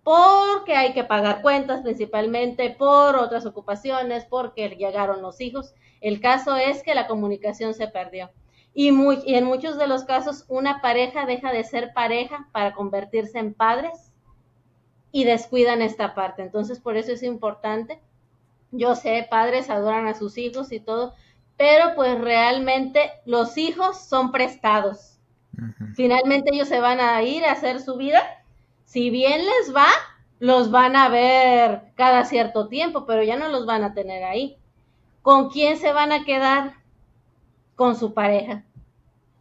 [0.06, 5.74] porque hay que pagar cuentas principalmente, por otras ocupaciones, porque llegaron los hijos.
[6.00, 8.30] El caso es que la comunicación se perdió.
[8.78, 13.38] Y, muy, en muchos de los casos una pareja deja de ser pareja para convertirse
[13.38, 14.12] en padres
[15.10, 16.42] y descuidan esta parte.
[16.42, 18.02] Entonces, por eso es importante.
[18.72, 21.14] Yo sé, padres adoran a sus hijos y todo,
[21.56, 25.18] pero pues realmente los hijos son prestados.
[25.94, 28.22] Finalmente ellos se van a ir a hacer su vida
[28.84, 29.88] si bien les va,
[30.38, 34.58] los van a ver cada cierto tiempo, pero ya no los van a tener ahí.
[35.22, 36.74] ¿Con quién se van a quedar?
[37.74, 38.65] Con su pareja.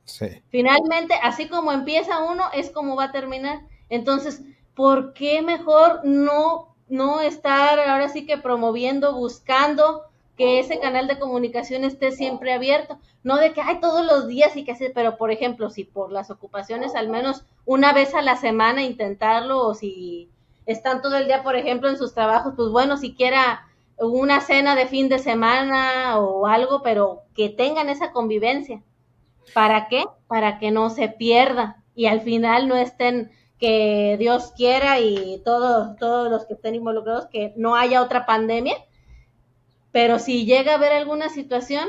[0.06, 0.28] Sí.
[0.50, 3.62] Finalmente, así como empieza uno, es como va a terminar.
[3.90, 4.42] Entonces,
[4.76, 10.04] ¿por qué mejor no, no estar ahora sí que promoviendo, buscando
[10.38, 13.00] que ese canal de comunicación esté siempre abierto?
[13.24, 16.12] No de que hay todos los días y que así, pero por ejemplo, si por
[16.12, 20.30] las ocupaciones al menos una vez a la semana intentarlo o si
[20.68, 24.88] están todo el día, por ejemplo, en sus trabajos, pues bueno, siquiera una cena de
[24.88, 28.82] fin de semana o algo, pero que tengan esa convivencia.
[29.54, 30.04] ¿Para qué?
[30.28, 35.96] Para que no se pierda y al final no estén que Dios quiera y todos,
[35.98, 38.76] todos los que estén involucrados, que no haya otra pandemia.
[39.92, 41.88] Pero si llega a haber alguna situación,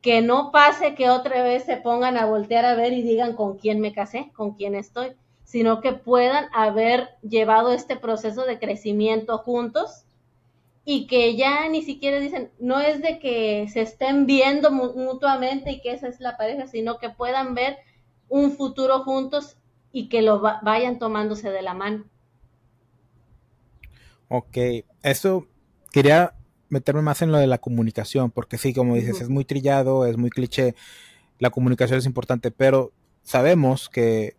[0.00, 3.58] que no pase que otra vez se pongan a voltear a ver y digan con
[3.58, 9.38] quién me casé, con quién estoy, sino que puedan haber llevado este proceso de crecimiento
[9.38, 10.05] juntos
[10.88, 15.80] y que ya ni siquiera dicen, no es de que se estén viendo mutuamente y
[15.80, 17.76] que esa es la pareja, sino que puedan ver
[18.28, 19.56] un futuro juntos
[19.90, 22.04] y que lo vayan tomándose de la mano.
[24.28, 24.58] Ok,
[25.02, 25.48] eso
[25.90, 26.34] quería
[26.68, 30.16] meterme más en lo de la comunicación, porque sí, como dices, es muy trillado, es
[30.16, 30.76] muy cliché,
[31.40, 32.92] la comunicación es importante, pero
[33.24, 34.36] sabemos que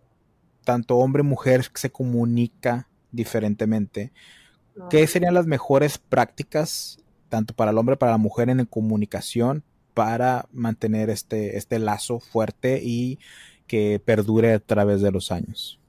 [0.63, 4.13] tanto hombre y mujer se comunica diferentemente.
[4.89, 6.99] ¿Qué serían las mejores prácticas,
[7.29, 9.63] tanto para el hombre como para la mujer, en comunicación
[9.93, 13.19] para mantener este, este lazo fuerte y
[13.65, 15.79] que perdure a través de los años?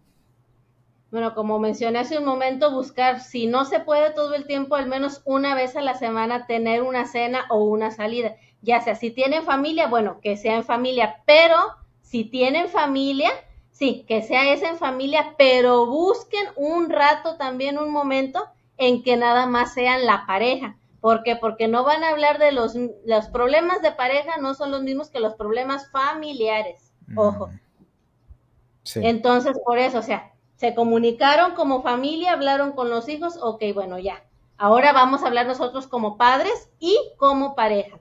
[1.11, 4.86] Bueno, como mencioné hace un momento, buscar, si no se puede todo el tiempo, al
[4.86, 8.36] menos una vez a la semana tener una cena o una salida.
[8.61, 11.57] Ya sea, si tienen familia, bueno, que sea en familia, pero
[12.03, 13.30] si tienen familia,
[13.70, 18.49] sí, que sea esa en familia, pero busquen un rato también, un momento
[18.79, 20.76] en que nada más sean la pareja.
[21.01, 21.37] ¿Por qué?
[21.37, 22.74] Porque no van a hablar de los,
[23.05, 26.93] los problemas de pareja, no son los mismos que los problemas familiares.
[27.14, 27.49] Ojo.
[27.49, 29.05] Mm.
[29.05, 33.99] Entonces, por eso, o sea, se comunicaron como familia, hablaron con los hijos, ok, bueno,
[33.99, 34.24] ya.
[34.57, 38.01] Ahora vamos a hablar nosotros como padres y como pareja.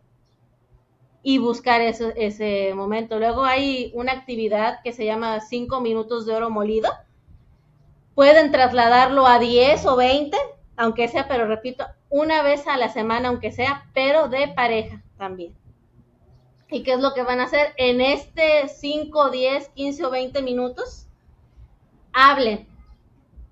[1.22, 3.20] Y buscar ese, ese momento.
[3.20, 6.90] Luego hay una actividad que se llama cinco minutos de oro molido.
[8.16, 10.36] Pueden trasladarlo a 10 o 20,
[10.78, 15.56] aunque sea, pero repito, una vez a la semana, aunque sea, pero de pareja también.
[16.70, 17.74] ¿Y qué es lo que van a hacer?
[17.78, 21.08] En este 5, 10, 15 o 20 minutos,
[22.14, 22.68] hablen.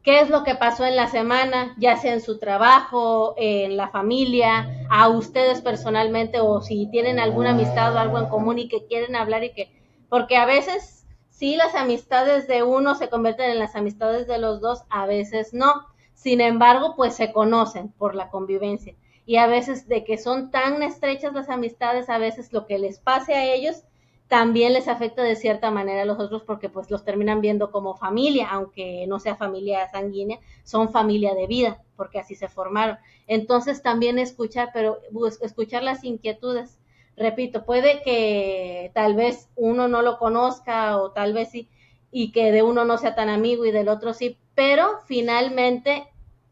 [0.03, 3.89] ¿Qué es lo que pasó en la semana, ya sea en su trabajo, en la
[3.89, 8.85] familia, a ustedes personalmente o si tienen alguna amistad o algo en común y que
[8.85, 9.71] quieren hablar y que,
[10.07, 14.61] porque a veces sí las amistades de uno se convierten en las amistades de los
[14.61, 15.87] dos, a veces no.
[16.25, 18.95] Sin embargo, pues se conocen por la convivencia
[19.27, 22.97] y a veces de que son tan estrechas las amistades, a veces lo que les
[22.97, 23.83] pase a ellos
[24.27, 27.95] también les afecta de cierta manera a los otros porque pues los terminan viendo como
[27.95, 32.97] familia, aunque no sea familia sanguínea, son familia de vida, porque así se formaron.
[33.27, 34.97] Entonces también escuchar, pero
[35.43, 36.79] escuchar las inquietudes.
[37.15, 41.69] Repito, puede que tal vez uno no lo conozca o tal vez sí,
[42.09, 46.07] y que de uno no sea tan amigo y del otro sí, pero finalmente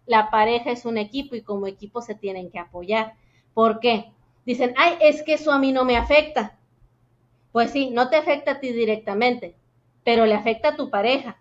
[0.05, 3.13] la pareja es un equipo y como equipo se tienen que apoyar.
[3.53, 4.11] ¿Por qué?
[4.45, 6.57] Dicen, ay, es que eso a mí no me afecta.
[7.51, 9.55] Pues sí, no te afecta a ti directamente,
[10.03, 11.37] pero le afecta a tu pareja.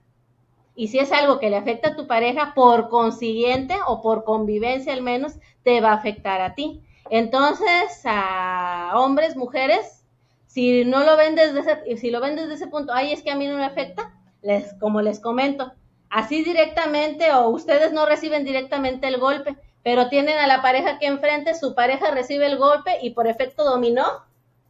[0.74, 4.92] Y si es algo que le afecta a tu pareja, por consiguiente o por convivencia
[4.92, 6.82] al menos, te va a afectar a ti.
[7.10, 10.04] Entonces, a hombres, mujeres,
[10.46, 13.30] si no lo ven desde ese, si lo ven desde ese punto, ay, es que
[13.30, 15.72] a mí no me afecta, les, como les comento,
[16.12, 21.06] así directamente o ustedes no reciben directamente el golpe, pero tienen a la pareja que
[21.06, 24.04] enfrente, su pareja recibe el golpe y por efecto dominó,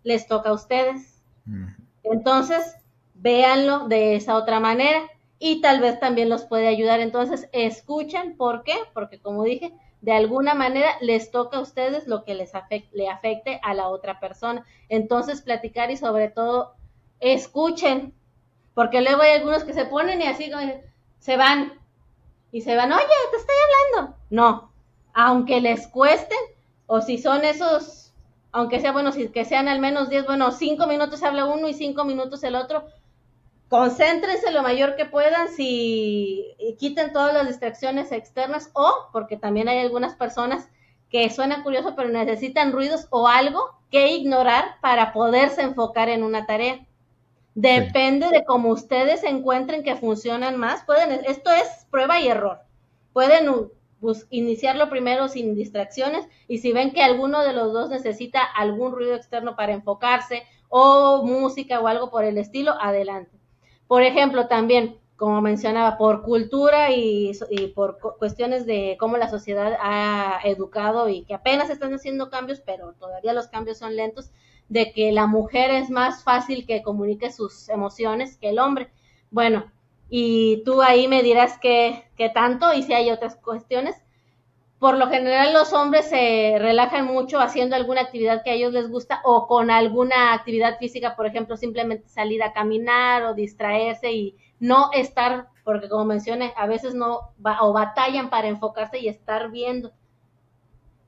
[0.05, 1.21] les toca a ustedes.
[2.05, 2.77] Entonces,
[3.15, 5.03] véanlo de esa otra manera
[5.41, 7.01] y tal vez también los puede ayudar.
[7.01, 8.77] Entonces, escuchen, ¿por qué?
[8.95, 13.09] Porque como dije, de alguna manera les toca a ustedes lo que les afecte, le
[13.09, 14.65] afecte a la otra persona.
[14.89, 16.77] Entonces, platicar y sobre todo,
[17.19, 18.15] escuchen,
[18.75, 20.49] porque luego hay algunos que se ponen y así
[21.23, 21.73] se van
[22.51, 23.55] y se van, oye, te estoy
[23.95, 24.17] hablando.
[24.29, 24.73] No,
[25.15, 26.35] aunque les cueste,
[26.87, 28.13] o si son esos,
[28.51, 31.75] aunque sea bueno, si que sean al menos 10, bueno, 5 minutos habla uno y
[31.75, 32.85] 5 minutos el otro,
[33.69, 39.79] concéntrense lo mayor que puedan, si quiten todas las distracciones externas o, porque también hay
[39.79, 40.69] algunas personas
[41.09, 46.47] que suena curioso, pero necesitan ruidos o algo que ignorar para poderse enfocar en una
[46.47, 46.85] tarea.
[47.55, 50.85] Depende de cómo ustedes encuentren que funcionan más.
[50.85, 52.61] Pueden, esto es prueba y error.
[53.13, 53.49] Pueden
[54.31, 59.15] iniciarlo primero sin distracciones y si ven que alguno de los dos necesita algún ruido
[59.15, 63.39] externo para enfocarse o música o algo por el estilo, adelante.
[63.87, 69.77] Por ejemplo, también, como mencionaba, por cultura y, y por cuestiones de cómo la sociedad
[69.79, 74.31] ha educado y que apenas están haciendo cambios, pero todavía los cambios son lentos,
[74.73, 78.91] de que la mujer es más fácil que comunique sus emociones que el hombre.
[79.31, 79.71] Bueno,
[80.09, 83.97] y tú ahí me dirás qué, tanto y si hay otras cuestiones.
[84.79, 88.89] Por lo general los hombres se relajan mucho haciendo alguna actividad que a ellos les
[88.89, 94.37] gusta o con alguna actividad física, por ejemplo, simplemente salir a caminar o distraerse y
[94.59, 99.93] no estar, porque como mencioné, a veces no o batallan para enfocarse y estar viendo.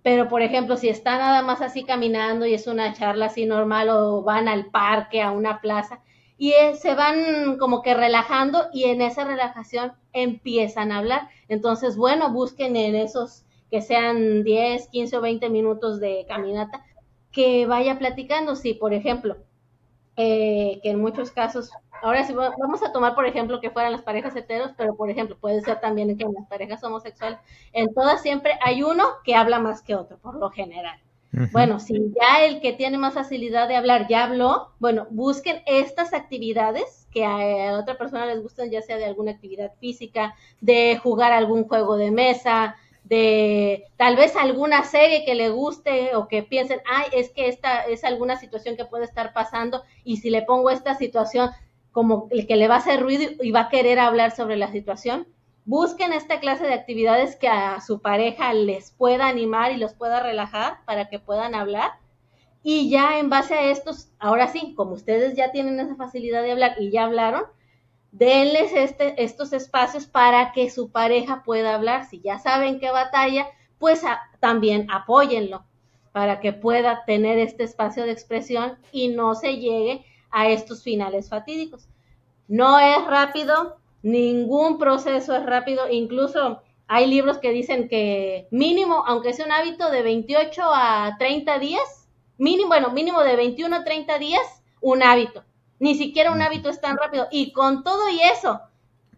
[0.05, 3.89] Pero, por ejemplo, si está nada más así caminando y es una charla así normal
[3.89, 6.03] o van al parque, a una plaza,
[6.37, 11.31] y se van como que relajando y en esa relajación empiezan a hablar.
[11.49, 16.85] Entonces, bueno, busquen en esos que sean 10, 15 o 20 minutos de caminata,
[17.33, 18.57] que vaya platicando.
[18.57, 19.39] Si, por ejemplo,
[20.17, 21.71] eh, que en muchos casos,
[22.03, 25.37] ahora sí vamos a tomar, por ejemplo, que fueran las parejas heteros, pero por ejemplo,
[25.41, 27.39] puede ser también que en las parejas homosexuales,
[27.73, 30.99] en todas siempre hay uno que habla más que otro, por lo general.
[31.51, 36.15] Bueno, si ya el que tiene más facilidad de hablar ya habló, bueno, busquen estas
[36.15, 41.33] actividades que a otra persona les gustan, ya sea de alguna actividad física, de jugar
[41.33, 46.81] algún juego de mesa, de tal vez alguna serie que le guste o que piensen,
[46.91, 50.71] ay, es que esta es alguna situación que puede estar pasando y si le pongo
[50.71, 51.51] esta situación
[51.93, 54.73] como el que le va a hacer ruido y va a querer hablar sobre la
[54.73, 55.29] situación,
[55.67, 60.21] busquen esta clase de actividades que a su pareja les pueda animar y los pueda
[60.21, 61.93] relajar para que puedan hablar.
[62.63, 66.53] Y ya en base a estos, ahora sí, como ustedes ya tienen esa facilidad de
[66.53, 67.45] hablar y ya hablaron,
[68.15, 72.07] denles este, estos espacios para que su pareja pueda hablar.
[72.09, 73.49] Si ya saben qué batalla,
[73.79, 74.03] pues
[74.41, 75.65] también apóyenlo
[76.13, 81.29] para que pueda tener este espacio de expresión y no se llegue a estos finales
[81.29, 81.89] fatídicos.
[82.47, 89.33] No es rápido, ningún proceso es rápido, incluso hay libros que dicen que mínimo, aunque
[89.33, 92.09] sea un hábito de 28 a 30 días,
[92.39, 95.43] mínimo, bueno, mínimo de 21 a 30 días, un hábito.
[95.79, 97.29] Ni siquiera un hábito es tan rápido.
[97.31, 98.61] Y con todo y eso,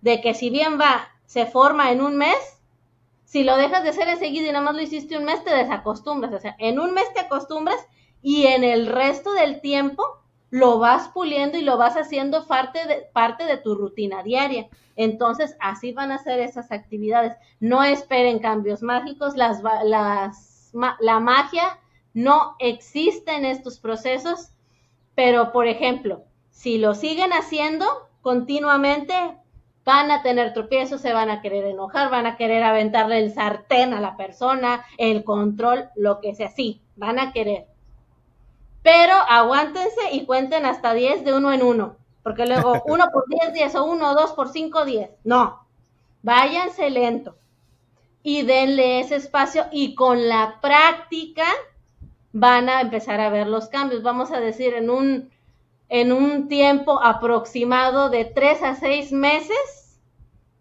[0.00, 2.58] de que si bien va, se forma en un mes,
[3.24, 6.32] si lo dejas de hacer enseguida y nada más lo hiciste un mes, te desacostumbras.
[6.32, 7.86] O sea, en un mes te acostumbras
[8.22, 10.02] y en el resto del tiempo
[10.50, 14.68] lo vas puliendo y lo vas haciendo parte de, parte de tu rutina diaria.
[14.94, 17.36] Entonces, así van a ser esas actividades.
[17.60, 21.78] No esperen cambios mágicos, las, las, la magia
[22.14, 24.52] no existe en estos procesos,
[25.14, 26.24] pero, por ejemplo,
[26.56, 27.86] si lo siguen haciendo
[28.22, 29.14] continuamente,
[29.84, 33.94] van a tener tropiezos, se van a querer enojar, van a querer aventarle el sartén
[33.94, 37.66] a la persona, el control, lo que sea, sí, van a querer
[38.86, 43.52] pero aguántense y cuenten hasta 10 de uno en uno, porque luego uno por 10
[43.52, 45.10] días o uno o dos por 5 10.
[45.24, 45.66] No,
[46.22, 47.36] váyanse lento
[48.22, 51.46] y denle ese espacio y con la práctica
[52.32, 54.04] van a empezar a ver los cambios.
[54.04, 55.30] Vamos a decir en un,
[55.88, 60.00] en un tiempo aproximado de 3 a 6 meses,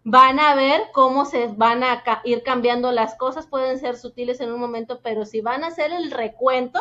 [0.04, 3.46] van a ver cómo se van a ir cambiando las cosas.
[3.46, 6.80] Pueden ser sutiles en un momento, pero si van a hacer el recuento,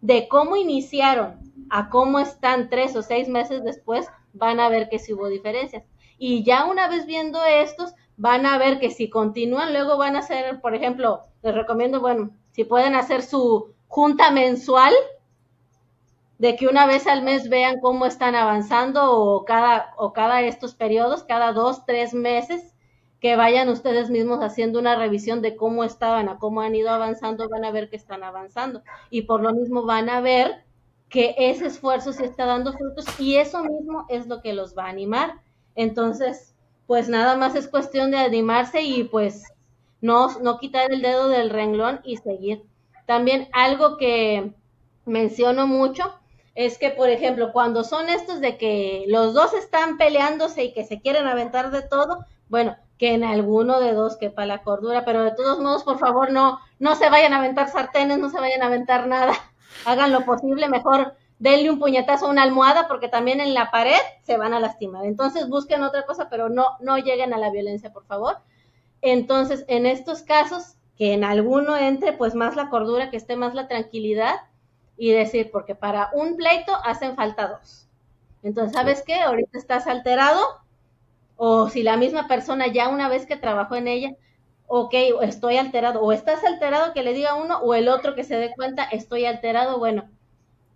[0.00, 4.98] de cómo iniciaron a cómo están tres o seis meses después, van a ver que
[4.98, 5.84] sí hubo diferencias.
[6.18, 10.20] Y ya una vez viendo estos, van a ver que si continúan, luego van a
[10.20, 14.92] hacer, por ejemplo, les recomiendo, bueno, si pueden hacer su junta mensual,
[16.38, 20.74] de que una vez al mes vean cómo están avanzando o cada, o cada estos
[20.74, 22.74] periodos, cada dos, tres meses,
[23.20, 27.48] que vayan ustedes mismos haciendo una revisión de cómo estaban, a cómo han ido avanzando,
[27.48, 28.82] van a ver que están avanzando.
[29.10, 30.64] Y por lo mismo van a ver
[31.08, 34.84] que ese esfuerzo se está dando frutos y eso mismo es lo que los va
[34.84, 35.40] a animar.
[35.74, 36.54] Entonces,
[36.86, 39.42] pues nada más es cuestión de animarse y pues
[40.00, 42.62] no, no quitar el dedo del renglón y seguir.
[43.06, 44.52] También algo que
[45.04, 46.14] menciono mucho
[46.58, 50.84] es que, por ejemplo, cuando son estos de que los dos están peleándose y que
[50.84, 55.22] se quieren aventar de todo, bueno, que en alguno de dos quepa la cordura, pero
[55.22, 58.60] de todos modos, por favor, no, no se vayan a aventar sartenes, no se vayan
[58.62, 59.34] a aventar nada,
[59.86, 64.00] hagan lo posible, mejor denle un puñetazo a una almohada porque también en la pared
[64.24, 65.06] se van a lastimar.
[65.06, 68.38] Entonces busquen otra cosa, pero no, no lleguen a la violencia, por favor.
[69.00, 73.54] Entonces, en estos casos, que en alguno entre pues más la cordura, que esté más
[73.54, 74.40] la tranquilidad
[74.98, 77.86] y decir, porque para un pleito hacen falta dos.
[78.42, 79.20] Entonces, ¿sabes qué?
[79.20, 80.40] Ahorita estás alterado,
[81.36, 84.16] o si la misma persona ya una vez que trabajó en ella,
[84.66, 88.36] ok, estoy alterado, o estás alterado que le diga uno, o el otro que se
[88.36, 90.10] dé cuenta, estoy alterado, bueno,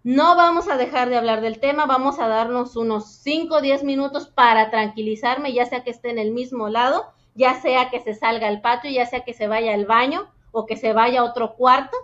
[0.05, 3.85] no vamos a dejar de hablar del tema, vamos a darnos unos 5 o 10
[3.85, 8.15] minutos para tranquilizarme, ya sea que esté en el mismo lado, ya sea que se
[8.15, 11.25] salga al patio, ya sea que se vaya al baño o que se vaya a
[11.25, 11.97] otro cuarto,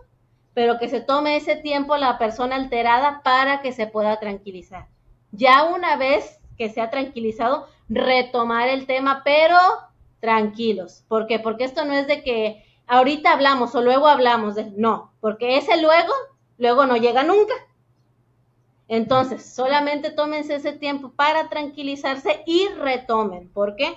[0.59, 4.88] pero que se tome ese tiempo la persona alterada para que se pueda tranquilizar.
[5.30, 9.56] Ya una vez que se ha tranquilizado, retomar el tema, pero
[10.18, 11.04] tranquilos.
[11.06, 11.38] ¿Por qué?
[11.38, 15.80] Porque esto no es de que ahorita hablamos o luego hablamos, de, no, porque ese
[15.80, 16.12] luego,
[16.56, 17.54] luego no llega nunca.
[18.88, 23.48] Entonces, solamente tómense ese tiempo para tranquilizarse y retomen.
[23.48, 23.96] ¿Por qué?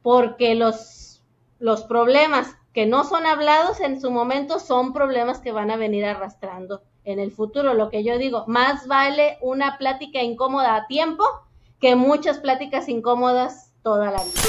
[0.00, 1.22] Porque los,
[1.58, 6.04] los problemas que no son hablados en su momento son problemas que van a venir
[6.04, 7.72] arrastrando en el futuro.
[7.72, 11.24] Lo que yo digo, más vale una plática incómoda a tiempo
[11.80, 14.40] que muchas pláticas incómodas toda la vida.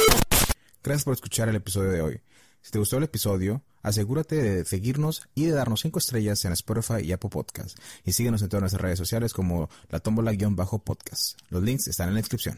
[0.84, 2.22] Gracias por escuchar el episodio de hoy.
[2.60, 7.02] Si te gustó el episodio, asegúrate de seguirnos y de darnos 5 estrellas en Spotify
[7.02, 7.80] y Apple Podcast.
[8.04, 11.40] Y síguenos en todas nuestras redes sociales como la tómbola-podcast.
[11.50, 12.58] Los links están en la descripción.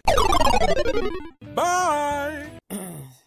[1.53, 2.57] Bye.